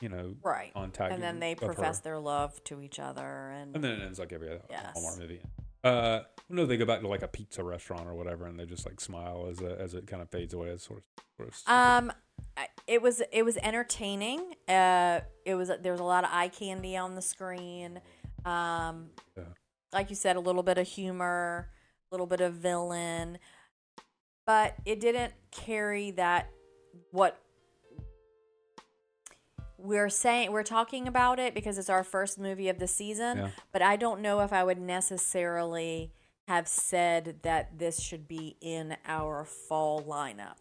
you 0.01 0.09
know, 0.09 0.35
right, 0.43 0.73
contact. 0.73 1.13
and 1.13 1.23
then 1.23 1.39
they 1.39 1.53
of 1.53 1.59
her. 1.59 1.65
profess 1.67 1.99
their 2.01 2.19
love 2.19 2.61
to 2.65 2.81
each 2.81 2.99
other, 2.99 3.49
and, 3.51 3.75
And 3.75 3.83
then 3.83 3.93
it 3.93 4.01
ends 4.03 4.19
like 4.19 4.33
every 4.33 4.49
other 4.49 4.61
Yes. 4.69 4.91
Hallmark 4.93 5.19
movie. 5.19 5.41
Uh, 5.83 6.21
no, 6.49 6.65
they 6.65 6.77
go 6.77 6.85
back 6.85 7.01
to 7.01 7.07
like 7.07 7.21
a 7.21 7.27
pizza 7.27 7.63
restaurant 7.63 8.07
or 8.07 8.15
whatever, 8.15 8.45
and 8.47 8.59
they 8.59 8.65
just 8.65 8.85
like 8.85 8.99
smile 8.99 9.47
as 9.49 9.61
a, 9.61 9.79
as 9.79 9.93
it 9.93 10.07
kind 10.07 10.21
of 10.21 10.29
fades 10.29 10.53
away. 10.53 10.69
It's 10.69 10.85
sort 10.85 10.99
of, 10.99 11.05
sort 11.37 11.49
of 11.49 11.55
Um, 11.67 12.11
I- 12.57 12.67
it 12.87 13.01
was 13.01 13.21
it 13.31 13.43
was 13.43 13.57
entertaining. 13.57 14.53
Uh, 14.67 15.21
it 15.45 15.55
was 15.55 15.69
there 15.81 15.91
was 15.91 16.01
a 16.01 16.05
lot 16.05 16.23
of 16.23 16.29
eye 16.33 16.47
candy 16.49 16.95
on 16.97 17.15
the 17.15 17.21
screen. 17.21 17.99
Um, 18.45 19.09
Yeah. 19.35 19.43
like 19.91 20.09
you 20.09 20.15
said, 20.15 20.35
a 20.35 20.39
little 20.39 20.63
bit 20.63 20.77
of 20.77 20.87
humor, 20.87 21.69
a 22.11 22.13
little 22.13 22.27
bit 22.27 22.41
of 22.41 22.53
villain, 22.53 23.39
but 24.45 24.75
it 24.85 24.99
didn't 24.99 25.33
carry 25.51 26.11
that 26.11 26.51
what 27.11 27.39
we're 29.77 30.09
saying. 30.09 30.51
We're 30.51 30.63
talking 30.63 31.07
about 31.07 31.39
it 31.39 31.53
because 31.53 31.77
it's 31.77 31.89
our 31.89 32.03
first 32.03 32.39
movie 32.39 32.69
of 32.69 32.79
the 32.79 32.87
season, 32.87 33.37
Yeah. 33.37 33.49
but 33.71 33.81
I 33.81 33.95
don't 33.95 34.21
know 34.21 34.39
if 34.41 34.53
I 34.53 34.63
would 34.63 34.79
necessarily 34.79 36.11
have 36.47 36.67
said 36.67 37.39
that 37.41 37.77
this 37.79 37.99
should 37.99 38.27
be 38.27 38.55
in 38.61 38.95
our 39.05 39.43
fall 39.45 40.01
lineup. 40.03 40.57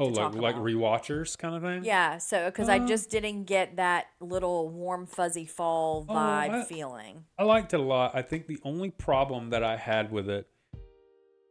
Oh, 0.00 0.06
like 0.06 0.34
like 0.34 0.54
about. 0.56 0.64
rewatchers 0.66 1.36
kind 1.38 1.54
of 1.54 1.62
thing. 1.62 1.84
Yeah, 1.84 2.18
so 2.18 2.46
because 2.46 2.68
I 2.68 2.78
Uh, 2.78 2.86
just 2.86 3.10
didn't 3.10 3.44
get 3.44 3.76
that 3.76 4.06
little 4.20 4.68
warm 4.68 5.06
fuzzy 5.06 5.46
fall 5.46 6.06
Oh, 6.08 6.12
vibe 6.14 6.50
I- 6.50 6.64
feeling. 6.64 7.24
I 7.38 7.44
liked 7.44 7.72
it 7.74 7.80
a 7.80 7.82
lot. 7.82 8.14
I 8.14 8.22
think 8.22 8.46
the 8.46 8.58
only 8.64 8.90
problem 8.90 9.50
that 9.50 9.62
I 9.62 9.76
had 9.76 10.10
with 10.10 10.28
it 10.28 10.48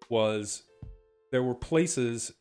was 0.10 0.64
there 1.32 1.44
were 1.44 1.56
places 1.56 2.34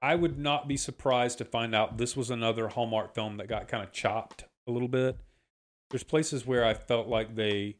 I 0.00 0.14
would 0.14 0.38
not 0.38 0.68
be 0.68 0.76
surprised 0.76 1.38
to 1.38 1.44
find 1.44 1.74
out 1.74 1.98
this 1.98 2.16
was 2.16 2.30
another 2.30 2.68
Hallmark 2.68 3.14
film 3.16 3.36
that 3.38 3.48
got 3.48 3.66
kind 3.66 3.82
of 3.82 3.90
chopped 3.92 4.44
a 4.68 4.70
little 4.70 4.86
bit. 4.86 5.18
There's 5.90 6.04
places 6.04 6.46
where 6.46 6.64
I 6.64 6.74
felt 6.74 7.08
like 7.08 7.34
they, 7.34 7.78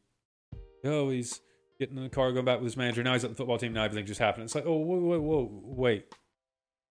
oh, 0.83 1.09
he's 1.11 1.39
getting 1.79 1.95
in 1.95 2.03
the 2.03 2.09
car, 2.09 2.33
going 2.33 2.43
back 2.43 2.57
with 2.59 2.65
his 2.65 2.75
manager. 2.75 3.03
Now 3.03 3.13
he's 3.13 3.23
at 3.23 3.29
the 3.29 3.35
football 3.37 3.57
team. 3.57 3.71
Now 3.71 3.85
everything 3.85 4.05
just 4.05 4.19
happened. 4.19 4.43
It's 4.43 4.55
like, 4.55 4.65
oh, 4.65 4.75
whoa, 4.79 4.97
whoa, 4.97 5.19
whoa, 5.21 5.49
wait. 5.63 6.13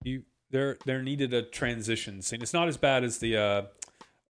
You 0.04 0.22
there 0.50 0.78
there 0.86 1.02
needed 1.02 1.34
a 1.34 1.42
transition 1.42 2.22
scene. 2.22 2.40
It's 2.42 2.54
not 2.54 2.68
as 2.68 2.76
bad 2.76 3.04
as 3.04 3.18
the 3.18 3.36
uh, 3.36 3.62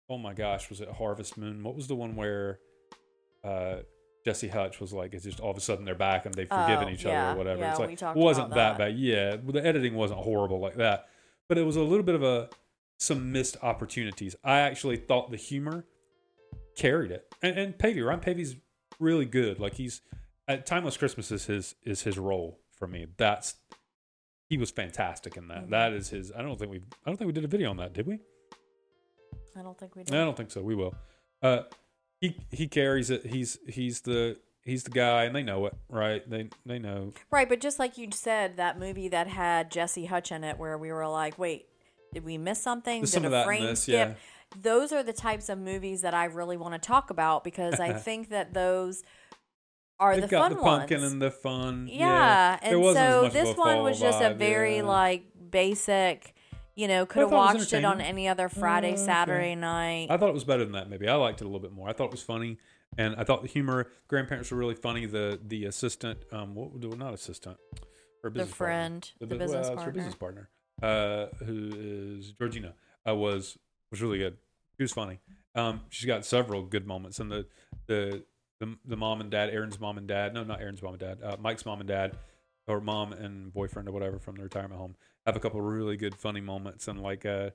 oh 0.09 0.17
my 0.17 0.33
gosh, 0.33 0.69
was 0.69 0.81
it 0.81 0.89
Harvest 0.89 1.37
Moon? 1.37 1.63
What 1.63 1.75
was 1.75 1.87
the 1.87 1.95
one 1.95 2.15
where 2.15 2.59
uh, 3.43 3.77
Jesse 4.25 4.47
Hutch 4.49 4.79
was 4.81 4.91
like, 4.91 5.13
it's 5.13 5.23
just 5.23 5.39
all 5.39 5.51
of 5.51 5.57
a 5.57 5.61
sudden 5.61 5.85
they're 5.85 5.95
back 5.95 6.25
and 6.25 6.33
they've 6.33 6.49
forgiven 6.49 6.87
Oh, 6.89 6.91
each 6.91 7.05
yeah, 7.05 7.29
other 7.29 7.35
or 7.35 7.37
whatever. 7.37 7.61
yeah, 7.61 7.71
it's 7.83 8.01
like 8.01 8.15
wasn't 8.15 8.49
that 8.49 8.55
that. 8.55 8.77
bad. 8.77 8.97
Yeah, 8.99 9.35
the 9.37 9.65
editing 9.65 9.93
wasn't 9.95 10.19
horrible 10.21 10.59
like 10.59 10.75
that, 10.75 11.07
but 11.47 11.57
it 11.57 11.63
was 11.63 11.75
a 11.75 11.81
little 11.83 12.03
bit 12.05 12.15
of 12.15 12.23
a 12.23 12.49
some 12.97 13.31
missed 13.31 13.55
opportunities. 13.61 14.35
I 14.43 14.59
actually 14.59 14.97
thought 14.97 15.31
the 15.31 15.37
humor 15.37 15.85
carried 16.75 17.11
it, 17.11 17.33
and, 17.41 17.57
and 17.57 17.77
Paevey, 17.77 18.05
Ryan 18.05 18.19
Paevey's 18.19 18.55
really 18.99 19.25
good. 19.25 19.59
Like 19.59 19.75
he's 19.75 20.01
at 20.47 20.65
Timeless 20.65 20.97
Christmas 20.97 21.31
is 21.31 21.45
his 21.45 21.75
is 21.83 22.01
his 22.01 22.17
role 22.17 22.59
for 22.75 22.87
me. 22.87 23.05
That's 23.17 23.55
he 24.49 24.57
was 24.57 24.71
fantastic 24.71 25.37
in 25.37 25.47
that. 25.47 25.67
Mhm. 25.67 25.69
That 25.69 25.93
is 25.93 26.09
his. 26.09 26.31
I 26.31 26.41
don't 26.41 26.57
think 26.57 26.71
we 26.71 26.77
I 26.79 27.09
don't 27.09 27.17
think 27.17 27.27
we 27.27 27.33
did 27.33 27.45
a 27.45 27.47
video 27.47 27.69
on 27.69 27.77
that, 27.77 27.93
did 27.93 28.07
we? 28.07 28.19
I 29.55 29.61
don't 29.61 29.77
think 29.77 29.95
we 29.95 30.03
did. 30.03 30.15
I 30.15 30.23
don't 30.25 30.35
think 30.35 30.51
so. 30.51 30.61
We 30.61 30.75
will. 30.75 30.95
Uh, 31.41 31.61
he 32.19 32.35
he 32.51 32.67
carries 32.67 33.09
it. 33.09 33.25
He's 33.25 33.59
he's 33.67 34.01
the 34.01 34.37
he's 34.63 34.83
the 34.83 34.89
guy, 34.91 35.25
and 35.25 35.35
they 35.35 35.43
know 35.43 35.65
it, 35.67 35.75
right? 35.89 36.27
They 36.29 36.49
they 36.65 36.79
know. 36.79 37.13
Right, 37.31 37.47
but 37.47 37.61
just 37.61 37.79
like 37.79 37.97
you 37.97 38.09
said, 38.11 38.57
that 38.57 38.79
movie 38.79 39.07
that 39.09 39.27
had 39.27 39.71
Jesse 39.71 40.05
Hutch 40.05 40.31
in 40.31 40.43
it, 40.43 40.57
where 40.57 40.77
we 40.77 40.91
were 40.91 41.07
like, 41.07 41.37
wait, 41.37 41.67
did 42.13 42.23
we 42.25 42.37
miss 42.37 42.61
something? 42.61 43.01
There's 43.01 43.11
did 43.11 43.15
some 43.15 43.23
a 43.25 43.27
of 43.27 43.31
that 43.31 43.41
in 43.41 43.47
frame 43.47 43.63
this, 43.65 43.81
skip? 43.83 43.93
yeah. 44.09 44.13
Those 44.59 44.91
are 44.91 45.03
the 45.03 45.13
types 45.13 45.47
of 45.47 45.59
movies 45.59 46.01
that 46.01 46.15
I 46.15 46.25
really 46.25 46.57
want 46.57 46.73
to 46.73 46.79
talk 46.79 47.11
about 47.11 47.43
because 47.43 47.79
I 47.79 47.93
think 48.07 48.29
that 48.29 48.53
those 48.53 49.03
are 49.99 50.13
They've 50.13 50.21
the 50.23 50.27
got 50.27 50.49
fun 50.49 50.57
the 50.57 50.63
pumpkin 50.63 51.01
ones. 51.01 51.11
and 51.13 51.21
the 51.21 51.31
fun. 51.31 51.87
yeah, 51.91 52.57
there 52.61 52.75
and 52.77 52.95
so 52.95 53.29
this 53.31 53.57
one 53.57 53.83
was 53.83 53.99
just 53.99 54.21
a 54.21 54.33
very 54.33 54.77
yeah. 54.77 54.83
like 54.83 55.23
basic. 55.51 56.33
You 56.75 56.87
know, 56.87 57.05
could 57.05 57.19
have 57.21 57.29
thought 57.31 57.55
it 57.55 57.59
watched 57.59 57.73
it 57.73 57.83
on 57.83 57.99
any 57.99 58.29
other 58.29 58.47
Friday, 58.47 58.91
Oh, 58.91 58.93
okay. 58.93 59.03
Saturday 59.05 59.55
night. 59.55 60.07
I 60.09 60.15
thought 60.15 60.29
it 60.29 60.33
was 60.33 60.45
better 60.45 60.63
than 60.63 60.71
that. 60.73 60.89
Maybe 60.89 61.09
I 61.09 61.15
liked 61.15 61.41
it 61.41 61.43
a 61.43 61.47
little 61.47 61.59
bit 61.59 61.73
more. 61.73 61.89
I 61.89 61.93
thought 61.93 62.05
it 62.05 62.11
was 62.11 62.23
funny, 62.23 62.57
and 62.97 63.15
I 63.17 63.25
thought 63.25 63.41
the 63.41 63.49
humor. 63.49 63.87
Grandparents 64.07 64.49
were 64.49 64.57
really 64.57 64.75
funny. 64.75 65.05
The 65.05 65.37
the 65.45 65.65
assistant, 65.65 66.19
um, 66.31 66.55
what 66.55 66.71
not 66.97 67.13
assistant, 67.13 67.57
her 68.23 68.29
the 68.29 68.39
business 68.39 68.55
friend, 68.55 69.01
partner. 69.01 69.17
the, 69.19 69.25
bu- 69.25 69.39
business 69.39 69.67
well, 69.67 69.73
it's 69.73 69.83
her 69.83 69.91
business 69.91 70.15
partner, 70.15 70.49
uh, 70.81 71.25
who 71.43 72.17
is 72.17 72.31
Georgina, 72.31 72.73
uh, 73.05 73.13
was 73.13 73.57
was 73.91 74.01
really 74.01 74.19
good. 74.19 74.37
She 74.77 74.83
was 74.83 74.93
funny. 74.93 75.19
Um, 75.55 75.81
she's 75.89 76.05
got 76.07 76.23
several 76.25 76.63
good 76.63 76.87
moments, 76.87 77.19
and 77.19 77.29
the 77.29 77.45
the 77.87 78.23
the, 78.59 78.75
the 78.85 78.97
mom 78.97 79.21
and 79.21 79.31
dad, 79.31 79.49
Aaron's 79.49 79.79
mom 79.79 79.97
and 79.97 80.07
dad, 80.07 80.33
no, 80.33 80.43
not 80.43 80.61
Aaron's 80.61 80.81
mom 80.81 80.93
and 80.93 80.99
dad, 80.99 81.19
uh, 81.23 81.37
Mike's 81.39 81.65
mom 81.65 81.79
and 81.79 81.87
dad, 81.87 82.17
or 82.67 82.81
mom 82.81 83.13
and 83.13 83.53
boyfriend 83.53 83.87
or 83.87 83.91
whatever 83.91 84.19
from 84.19 84.35
the 84.35 84.43
retirement 84.43 84.79
home, 84.79 84.95
have 85.25 85.35
a 85.35 85.39
couple 85.39 85.59
of 85.59 85.65
really 85.65 85.97
good 85.97 86.15
funny 86.15 86.41
moments, 86.41 86.87
and 86.87 87.01
like 87.01 87.25
uh, 87.25 87.51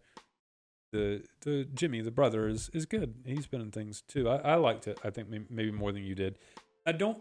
the 0.92 1.22
the 1.42 1.66
Jimmy, 1.74 2.00
the 2.00 2.10
brother, 2.10 2.48
is 2.48 2.70
is 2.72 2.86
good. 2.86 3.14
He's 3.26 3.46
been 3.46 3.60
in 3.60 3.70
things 3.70 4.02
too. 4.06 4.28
I, 4.28 4.36
I 4.36 4.54
liked 4.56 4.86
it. 4.86 4.98
I 5.04 5.10
think 5.10 5.28
maybe, 5.28 5.70
more 5.70 5.92
than 5.92 6.04
you 6.04 6.14
did. 6.14 6.38
I 6.86 6.92
don't. 6.92 7.18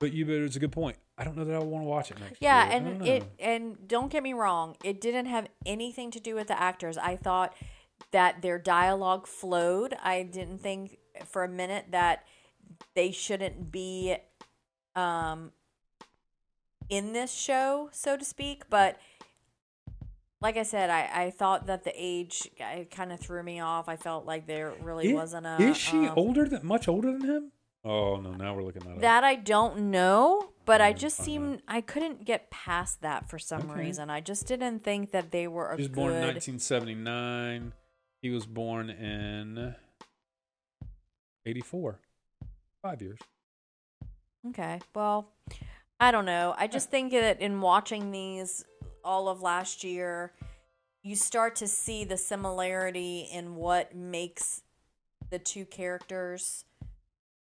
But 0.00 0.12
you, 0.12 0.24
but 0.24 0.34
it's 0.34 0.54
a 0.54 0.60
good 0.60 0.70
point. 0.70 0.96
I 1.16 1.24
don't 1.24 1.36
know 1.36 1.44
that 1.44 1.54
I 1.54 1.58
want 1.58 1.82
to 1.82 1.88
watch 1.88 2.12
it 2.12 2.20
next 2.20 2.40
Yeah, 2.40 2.62
year. 2.62 2.72
I 2.72 2.76
and 2.76 3.06
it 3.06 3.32
and 3.40 3.88
don't 3.88 4.10
get 4.12 4.22
me 4.22 4.32
wrong, 4.32 4.76
it 4.84 5.00
didn't 5.00 5.26
have 5.26 5.48
anything 5.66 6.10
to 6.12 6.20
do 6.20 6.34
with 6.36 6.46
the 6.46 6.60
actors. 6.60 6.96
I 6.96 7.16
thought 7.16 7.54
that 8.12 8.42
their 8.42 8.58
dialogue 8.58 9.26
flowed. 9.26 9.94
I 10.02 10.22
didn't 10.22 10.58
think 10.58 10.98
for 11.26 11.42
a 11.42 11.48
minute 11.48 11.86
that 11.90 12.24
they 12.94 13.10
shouldn't 13.10 13.70
be 13.72 14.16
um 14.96 15.52
in 16.88 17.12
this 17.12 17.32
show, 17.32 17.88
so 17.92 18.16
to 18.16 18.24
speak, 18.24 18.64
but 18.70 18.98
like 20.40 20.56
I 20.56 20.62
said, 20.62 20.88
I, 20.88 21.24
I 21.24 21.30
thought 21.30 21.66
that 21.66 21.82
the 21.84 21.92
age 21.94 22.48
kind 22.90 23.12
of 23.12 23.18
threw 23.20 23.42
me 23.42 23.58
off. 23.60 23.88
I 23.88 23.96
felt 23.96 24.24
like 24.24 24.46
there 24.46 24.72
really 24.80 25.10
I- 25.10 25.14
wasn't 25.14 25.46
a. 25.46 25.56
Is 25.60 25.76
she 25.76 25.96
um, 26.06 26.12
older 26.16 26.44
than 26.48 26.64
much 26.64 26.86
older 26.88 27.12
than 27.12 27.22
him? 27.24 27.52
Oh 27.84 28.16
no! 28.20 28.32
Now 28.32 28.54
we're 28.54 28.62
looking 28.62 28.82
at 28.88 28.96
it. 28.96 29.00
That 29.00 29.22
I 29.24 29.34
don't 29.34 29.90
know, 29.90 30.50
but 30.64 30.80
I 30.80 30.92
Mm, 30.92 30.98
just 30.98 31.16
seemed 31.18 31.62
I 31.68 31.80
couldn't 31.80 32.24
get 32.24 32.50
past 32.50 33.02
that 33.02 33.28
for 33.28 33.38
some 33.38 33.70
Okay. 33.70 33.80
reason. 33.80 34.10
I 34.10 34.20
just 34.20 34.46
didn't 34.46 34.80
think 34.84 35.10
that 35.12 35.30
they 35.30 35.46
were 35.46 35.70
a 35.70 35.76
She 35.76 35.82
was 35.82 35.88
good. 35.88 35.94
born 35.96 36.12
in 36.14 36.20
1979. 36.22 37.72
He 38.22 38.30
was 38.30 38.46
born 38.46 38.90
in 38.90 39.74
84. 41.46 42.00
Five 42.88 43.02
years. 43.02 43.18
Okay, 44.48 44.80
well, 44.94 45.28
I 46.00 46.10
don't 46.10 46.24
know. 46.24 46.54
I 46.56 46.68
just 46.68 46.90
think 46.90 47.12
that 47.12 47.38
in 47.38 47.60
watching 47.60 48.12
these 48.12 48.64
all 49.04 49.28
of 49.28 49.42
last 49.42 49.84
year, 49.84 50.32
you 51.02 51.14
start 51.14 51.56
to 51.56 51.68
see 51.68 52.04
the 52.04 52.16
similarity 52.16 53.28
in 53.30 53.56
what 53.56 53.94
makes 53.94 54.62
the 55.28 55.38
two 55.38 55.66
characters 55.66 56.64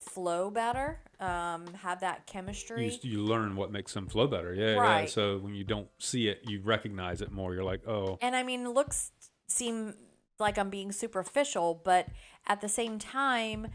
flow 0.00 0.52
better, 0.52 1.00
um, 1.18 1.66
have 1.82 1.98
that 1.98 2.28
chemistry. 2.28 2.96
You, 3.02 3.10
you 3.10 3.24
learn 3.24 3.56
what 3.56 3.72
makes 3.72 3.92
them 3.92 4.06
flow 4.06 4.28
better. 4.28 4.54
Yeah, 4.54 4.74
yeah. 4.74 4.78
Right. 4.78 5.10
So 5.10 5.38
when 5.38 5.54
you 5.54 5.64
don't 5.64 5.88
see 5.98 6.28
it, 6.28 6.42
you 6.46 6.60
recognize 6.62 7.22
it 7.22 7.32
more. 7.32 7.54
You're 7.54 7.64
like, 7.64 7.88
oh, 7.88 8.18
And 8.22 8.36
I 8.36 8.44
mean, 8.44 8.70
looks 8.70 9.10
seem 9.48 9.94
like 10.38 10.58
I'm 10.58 10.70
being 10.70 10.92
superficial, 10.92 11.80
but 11.84 12.06
at 12.46 12.60
the 12.60 12.68
same 12.68 13.00
time, 13.00 13.68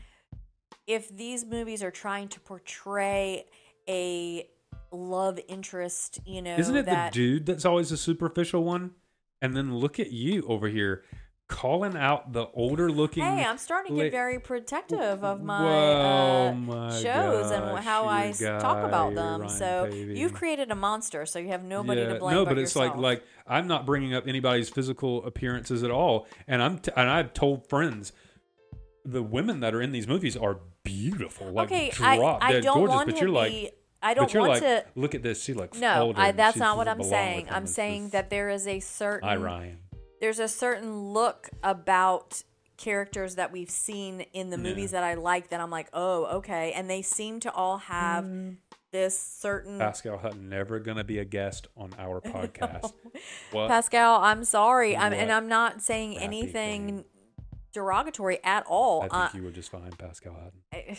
if 0.89 1.15
these 1.15 1.45
movies 1.45 1.84
are 1.84 1.91
trying 1.91 2.28
to 2.30 2.39
portray 2.39 3.45
a 3.88 4.49
love 4.91 5.39
interest, 5.47 6.19
you 6.25 6.41
know, 6.41 6.56
isn't 6.58 6.75
it 6.75 6.88
that 6.88 7.13
the 7.13 7.15
dude 7.15 7.45
that's 7.45 7.63
always 7.63 7.91
a 7.91 7.97
superficial 7.97 8.63
one? 8.63 8.91
And 9.39 9.56
then 9.56 9.78
look 9.78 9.99
at 9.99 10.12
you 10.12 10.43
over 10.47 10.67
here 10.67 11.04
calling 11.47 11.95
out 11.95 12.34
the 12.34 12.47
older 12.56 12.91
looking. 12.91 13.23
Hey, 13.23 13.45
I'm 13.45 13.60
starting 13.60 13.95
to 13.95 14.04
get 14.04 14.12
very 14.12 14.39
protective 14.39 15.23
of 15.23 15.43
my, 15.43 15.63
Whoa, 15.63 16.47
uh, 16.49 16.54
my 16.54 16.99
shows 16.99 17.52
and 17.52 17.80
how 17.80 18.08
I 18.08 18.32
talk 18.32 18.84
about 18.84 19.13
them. 19.13 19.41
Ryan 19.41 19.49
So 19.49 19.89
Paevey. 19.91 20.17
you've 20.17 20.34
created 20.34 20.71
a 20.71 20.75
monster, 20.75 21.28
so 21.28 21.38
you 21.38 21.49
have 21.49 21.63
nobody 21.63 22.04
to 22.06 22.15
blame. 22.15 22.34
No, 22.34 22.45
but, 22.45 22.56
but 22.56 22.58
it's 22.58 22.75
like 22.75 22.95
like 22.95 23.23
I'm 23.45 23.67
not 23.67 23.86
bringing 23.86 24.15
up 24.15 24.28
anybody's 24.28 24.69
physical 24.69 25.23
appearances 25.23 25.84
at 25.84 25.91
all, 25.91 26.28
and 26.47 26.63
I'm 26.63 26.80
t- 26.80 26.91
and 26.95 27.08
I've 27.08 27.34
told 27.34 27.69
friends 27.69 28.12
the 29.06 29.23
women 29.23 29.60
that 29.62 29.73
are 29.73 29.82
in 29.82 29.91
these 29.91 30.08
movies 30.08 30.36
are 30.36 30.60
beautiful, 30.89 31.52
like 31.52 31.67
okay, 31.71 31.91
I, 32.02 32.17
drop 32.17 32.39
I 32.43 32.52
dead 32.54 32.63
don't 32.63 32.78
gorgeous. 32.78 32.95
want 32.95 33.08
but 33.08 33.15
to 33.15 33.21
you're 33.21 33.30
like, 33.30 33.52
be. 33.52 33.71
I 34.02 34.13
don't 34.13 34.34
you're 34.34 34.47
want 34.47 34.62
like, 34.62 34.86
to. 34.86 34.86
look 34.95 35.13
at 35.15 35.23
this. 35.23 35.43
She 35.43 35.54
looks 35.54 35.78
No. 35.78 36.13
I, 36.15 36.32
that's 36.32 36.54
she 36.56 36.60
not 36.62 36.78
what 36.78 36.88
I'm 36.88 37.04
saying. 37.04 37.47
I'm 37.49 37.63
It's 37.63 37.73
saying 37.73 38.04
just- 38.04 38.12
that 38.13 38.30
there 38.30 38.49
is 38.49 38.65
a 38.67 38.80
certain 38.80 39.28
Hi, 39.28 39.36
Ryan. 39.36 39.78
there's 40.21 40.39
a 40.39 40.47
certain 40.47 41.10
look 41.12 41.49
about 41.63 42.41
characters 42.78 43.36
that 43.36 43.52
we've 43.52 43.69
seen 43.69 44.21
in 44.34 44.49
the 44.52 44.58
Yeah. 44.58 44.63
movies 44.63 44.91
that 44.91 45.04
I 45.04 45.15
like 45.15 45.49
that 45.49 45.60
I'm 45.60 45.69
like, 45.69 45.89
oh, 45.91 46.38
okay, 46.38 46.71
and 46.71 46.89
they 46.89 47.02
seem 47.02 47.41
to 47.41 47.52
all 47.52 47.78
have 47.80 48.23
Mm. 48.23 48.56
this 48.93 49.19
certain. 49.19 49.78
Pascale 49.78 50.17
Hutton 50.17 50.47
never 50.47 50.80
gonna 50.80 51.04
be 51.04 51.19
a 51.19 51.25
guest 51.25 51.67
on 51.75 51.91
our 51.99 52.21
podcast. 52.34 52.93
What? 53.52 53.67
Pascale, 53.69 54.19
I'm 54.21 54.45
sorry, 54.45 54.95
I'm, 54.95 55.12
and 55.12 55.30
I'm 55.30 55.49
not 55.49 55.82
saying 55.82 56.12
crappy 56.13 56.23
anything 56.25 56.88
thing. 56.88 57.06
Derogatory 57.73 58.39
at 58.43 58.65
all. 58.67 58.99
I 59.03 59.08
think 59.08 59.13
Uh, 59.13 59.29
you 59.38 59.43
were 59.43 59.51
just 59.51 59.69
fine, 59.71 59.91
Pascale 59.91 60.34
Hutton. 60.34 60.62
I, 60.73 60.97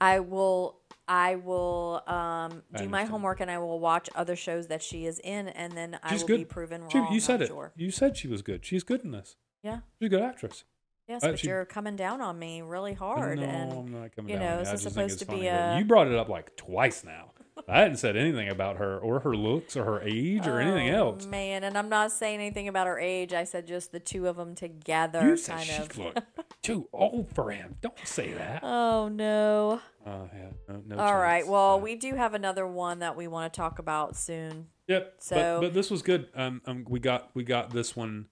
I 0.00 0.20
will 0.20 0.80
I 1.10 1.36
will 1.36 2.02
um, 2.06 2.62
I 2.74 2.78
do 2.82 2.88
my 2.88 3.04
homework 3.04 3.40
and 3.40 3.50
I 3.50 3.56
will 3.58 3.80
watch 3.80 4.10
other 4.14 4.36
shows 4.36 4.66
that 4.68 4.82
she 4.82 5.06
is 5.06 5.18
in, 5.24 5.48
and 5.48 5.72
then 5.72 5.98
I 6.02 6.10
She's 6.12 6.20
will 6.20 6.28
good. 6.28 6.36
be 6.38 6.44
proven 6.44 6.82
She- 6.90 6.98
wrong. 6.98 7.12
you 7.12 7.20
said 7.20 7.40
it. 7.42 7.48
Sure. 7.48 7.72
You 7.76 7.90
said 7.90 8.16
she 8.16 8.28
was 8.28 8.42
good. 8.42 8.64
She's 8.64 8.82
good 8.84 9.02
in 9.04 9.12
this. 9.12 9.36
Yeah. 9.62 9.80
She's 9.98 10.06
a 10.06 10.10
good 10.10 10.22
actress. 10.22 10.64
Yes, 11.08 11.24
Uh, 11.24 11.28
but 11.30 11.38
she- 11.38 11.48
you're 11.48 11.64
coming 11.64 11.96
down 11.96 12.20
on 12.20 12.38
me 12.38 12.60
really 12.60 12.92
hard, 12.92 13.38
no, 13.38 13.44
and 13.44 13.72
I'm 13.72 13.92
not 14.02 14.14
coming 14.14 14.30
you 14.32 14.38
down. 14.38 14.46
know, 14.46 14.52
on 14.58 14.64
this 14.64 14.72
is 14.74 14.82
supposed 14.82 15.18
to 15.20 15.24
funny 15.24 15.40
be 15.40 15.46
a- 15.46 15.78
You 15.78 15.84
brought 15.86 16.06
it 16.08 16.14
up 16.14 16.28
like 16.28 16.54
twice 16.56 17.02
now. 17.02 17.32
I 17.68 17.80
hadn't 17.80 17.96
said 17.96 18.16
anything 18.16 18.48
about 18.48 18.76
her 18.76 18.98
or 18.98 19.20
her 19.20 19.34
looks 19.36 19.76
or 19.76 19.84
her 19.84 20.00
age 20.02 20.46
or 20.46 20.60
anything 20.60 20.90
Oh, 20.94 21.10
else. 21.12 21.26
Man, 21.26 21.64
and 21.64 21.76
I'm 21.76 21.88
not 21.88 22.12
saying 22.12 22.40
anything 22.40 22.68
about 22.68 22.86
her 22.86 22.98
age. 22.98 23.32
I 23.32 23.44
said 23.44 23.66
just 23.66 23.92
the 23.92 24.00
two 24.00 24.26
of 24.28 24.36
them 24.36 24.54
together, 24.54 25.26
You 25.28 25.36
said 25.36 25.56
kind 25.66 25.70
of. 25.82 25.98
looked 25.98 26.20
too 26.62 26.88
old 26.92 27.34
for 27.34 27.50
him. 27.50 27.76
Don't 27.80 27.98
say 28.04 28.32
that. 28.34 28.60
Oh 28.62 29.08
no! 29.08 29.80
Oh 30.06 30.30
yeah, 30.34 30.48
no, 30.68 30.82
no 30.86 30.98
All 31.02 31.16
right. 31.18 31.40
chance. 31.40 31.50
Well, 31.50 31.74
Uh, 31.74 31.78
we 31.78 31.94
do 31.96 32.14
have 32.14 32.34
another 32.34 32.66
one 32.66 33.00
that 33.00 33.16
we 33.16 33.26
want 33.26 33.52
to 33.52 33.56
talk 33.60 33.78
about 33.78 34.16
soon. 34.16 34.66
Yep. 34.86 35.14
So- 35.18 35.36
but, 35.60 35.60
but 35.68 35.74
this 35.74 35.90
was 35.90 36.02
good. 36.02 36.28
Um, 36.34 36.62
um, 36.66 36.84
we 36.88 37.00
got 37.00 37.30
we 37.34 37.44
got 37.44 37.70
this 37.70 37.96
one. 37.96 38.26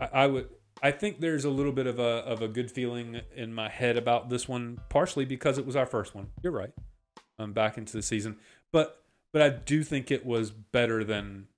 I, 0.00 0.08
I 0.12 0.26
would. 0.26 0.48
I 0.82 0.90
think 0.90 1.20
there's 1.20 1.44
a 1.44 1.50
little 1.50 1.72
bit 1.72 1.86
of 1.86 1.98
a 1.98 2.02
of 2.02 2.42
a 2.42 2.48
good 2.48 2.70
feeling 2.70 3.20
in 3.36 3.54
my 3.54 3.68
head 3.68 3.96
about 3.96 4.28
this 4.28 4.48
one, 4.48 4.80
partially 4.88 5.24
because 5.24 5.56
it 5.58 5.64
was 5.64 5.76
our 5.76 5.86
first 5.86 6.14
one. 6.14 6.28
You're 6.42 6.52
right. 6.52 6.70
Um, 7.38 7.52
back 7.52 7.76
into 7.76 7.92
the 7.96 8.02
season, 8.02 8.36
but 8.70 9.02
but 9.32 9.42
I 9.42 9.48
do 9.48 9.82
think 9.82 10.10
it 10.10 10.24
was 10.24 10.50
better 10.50 11.02
than. 11.02 11.48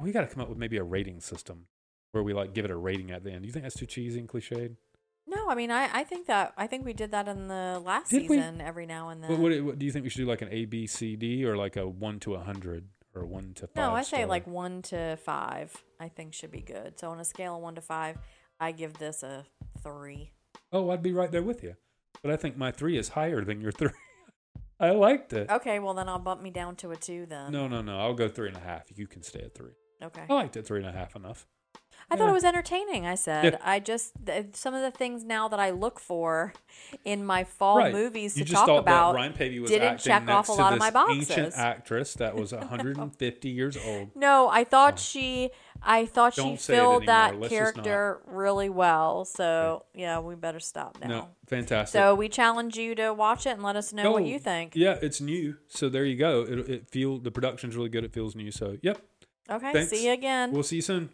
We 0.00 0.10
got 0.10 0.22
to 0.22 0.26
come 0.26 0.42
up 0.42 0.48
with 0.48 0.58
maybe 0.58 0.78
a 0.78 0.82
rating 0.82 1.20
system 1.20 1.66
where 2.12 2.22
we 2.22 2.32
like 2.32 2.54
give 2.54 2.64
it 2.64 2.70
a 2.70 2.76
rating 2.76 3.10
at 3.10 3.22
the 3.24 3.30
end. 3.30 3.42
Do 3.42 3.46
you 3.46 3.52
think 3.52 3.64
that's 3.64 3.76
too 3.76 3.86
cheesy 3.86 4.18
and 4.18 4.28
cliched? 4.28 4.76
No, 5.26 5.48
I 5.48 5.54
mean, 5.54 5.70
I, 5.70 5.88
I 5.92 6.04
think 6.04 6.26
that 6.26 6.52
I 6.56 6.66
think 6.66 6.84
we 6.84 6.92
did 6.92 7.12
that 7.12 7.28
in 7.28 7.48
the 7.48 7.80
last 7.84 8.10
Did 8.10 8.28
we? 8.28 8.36
season. 8.36 8.60
Every 8.60 8.86
now 8.86 9.10
and 9.10 9.22
then. 9.22 9.30
What, 9.30 9.40
what, 9.40 9.64
what 9.64 9.78
do 9.78 9.86
you 9.86 9.92
think 9.92 10.02
we 10.04 10.08
should 10.10 10.18
do? 10.22 10.26
Like 10.26 10.42
an 10.42 10.48
A, 10.50 10.64
B, 10.64 10.86
C, 10.86 11.16
D, 11.16 11.44
or 11.44 11.56
like 11.56 11.76
a 11.76 11.86
one 11.86 12.18
to 12.20 12.34
a 12.34 12.40
hundred, 12.40 12.88
or 13.14 13.24
one 13.24 13.52
to 13.54 13.66
five? 13.66 13.76
no, 13.76 13.92
I 13.92 14.02
say 14.02 14.18
star? 14.18 14.26
like 14.26 14.46
one 14.46 14.82
to 14.82 15.16
five. 15.16 15.76
I 16.00 16.08
think 16.08 16.34
should 16.34 16.50
be 16.50 16.60
good. 16.60 16.98
So 16.98 17.10
on 17.10 17.20
a 17.20 17.24
scale 17.24 17.56
of 17.56 17.62
one 17.62 17.74
to 17.76 17.80
five, 17.80 18.18
I 18.58 18.72
give 18.72 18.94
this 18.94 19.22
a 19.22 19.44
three. 19.82 20.32
Oh, 20.72 20.90
I'd 20.90 21.02
be 21.02 21.12
right 21.12 21.30
there 21.30 21.42
with 21.42 21.62
you. 21.62 21.76
But 22.22 22.32
I 22.32 22.36
think 22.36 22.56
my 22.56 22.70
three 22.70 22.96
is 22.98 23.10
higher 23.10 23.44
than 23.44 23.60
your 23.60 23.72
three. 23.72 23.90
I 24.82 24.90
liked 24.90 25.32
it. 25.32 25.48
Okay, 25.48 25.78
well 25.78 25.94
then 25.94 26.08
I'll 26.08 26.18
bump 26.18 26.42
me 26.42 26.50
down 26.50 26.74
to 26.76 26.90
a 26.90 26.96
two 26.96 27.24
then. 27.26 27.52
No, 27.52 27.68
no, 27.68 27.82
no. 27.82 27.98
I'll 28.00 28.14
go 28.14 28.28
three 28.28 28.48
and 28.48 28.56
a 28.56 28.60
half. 28.60 28.86
You 28.92 29.06
can 29.06 29.22
stay 29.22 29.40
at 29.40 29.54
three. 29.54 29.70
Okay. 30.02 30.24
I 30.28 30.34
liked 30.34 30.56
it 30.56 30.66
three 30.66 30.80
and 30.80 30.88
a 30.88 30.92
half 30.92 31.14
enough. 31.14 31.46
I 32.10 32.16
thought 32.16 32.28
it 32.28 32.32
was 32.32 32.44
entertaining. 32.44 33.06
I 33.06 33.14
said. 33.14 33.44
Yeah. 33.54 33.58
I 33.62 33.80
just 33.80 34.12
th- 34.26 34.48
some 34.54 34.74
of 34.74 34.82
the 34.82 34.90
things 34.90 35.24
now 35.24 35.48
that 35.48 35.58
I 35.58 35.70
look 35.70 35.98
for 35.98 36.52
in 37.06 37.24
my 37.24 37.44
fall 37.44 37.78
right. 37.78 37.92
movies 37.92 38.36
you 38.36 38.44
to 38.44 38.52
talk 38.52 38.68
about 38.68 39.14
Ryan 39.14 39.32
Paevey 39.32 39.62
was 39.62 39.70
didn't 39.70 39.96
check 39.98 40.28
off 40.28 40.50
a 40.50 40.52
lot 40.52 40.74
of 40.74 40.78
my 40.78 40.90
boxes. 40.90 41.30
ancient 41.30 41.54
actress 41.56 42.12
that 42.14 42.36
was 42.36 42.52
150 42.52 43.48
years 43.48 43.78
old. 43.86 44.10
No, 44.14 44.48
I 44.50 44.64
thought 44.64 44.94
Oh. 44.94 44.96
she 44.98 45.50
I 45.84 46.04
thought 46.04 46.34
she 46.34 46.42
Don't 46.42 46.52
it 46.54 46.60
filled 46.60 47.06
that. 47.06 47.40
Let's 47.40 47.48
character 47.48 48.20
really 48.26 48.68
well. 48.68 49.24
So, 49.24 49.86
yeah, 49.94 50.20
we 50.20 50.34
better 50.36 50.60
stop 50.60 50.98
now. 51.00 51.08
No, 51.08 51.28
fantastic. 51.48 51.98
So, 51.98 52.14
we 52.14 52.28
challenge 52.28 52.76
you 52.76 52.94
to 52.96 53.12
watch 53.14 53.46
it 53.46 53.50
and 53.50 53.62
let 53.62 53.74
us 53.74 53.92
know 53.92 54.12
what 54.12 54.24
you 54.24 54.38
think. 54.38 54.76
Yeah, 54.76 54.98
it's 55.00 55.20
new. 55.20 55.56
So 55.68 55.88
there 55.88 56.04
you 56.04 56.16
go. 56.16 56.42
It, 56.42 56.58
it 56.68 56.90
feel 56.90 57.18
the 57.18 57.30
production's 57.30 57.74
really 57.74 57.88
good. 57.88 58.04
It 58.04 58.12
feels 58.12 58.36
new. 58.36 58.50
So 58.50 58.76
yep. 58.82 59.00
Okay, 59.50 59.72
Thanks. 59.72 59.90
see 59.90 60.06
you 60.06 60.12
again. 60.12 60.52
We'll 60.52 60.62
see 60.62 60.76
you 60.76 60.82
soon. 60.82 61.08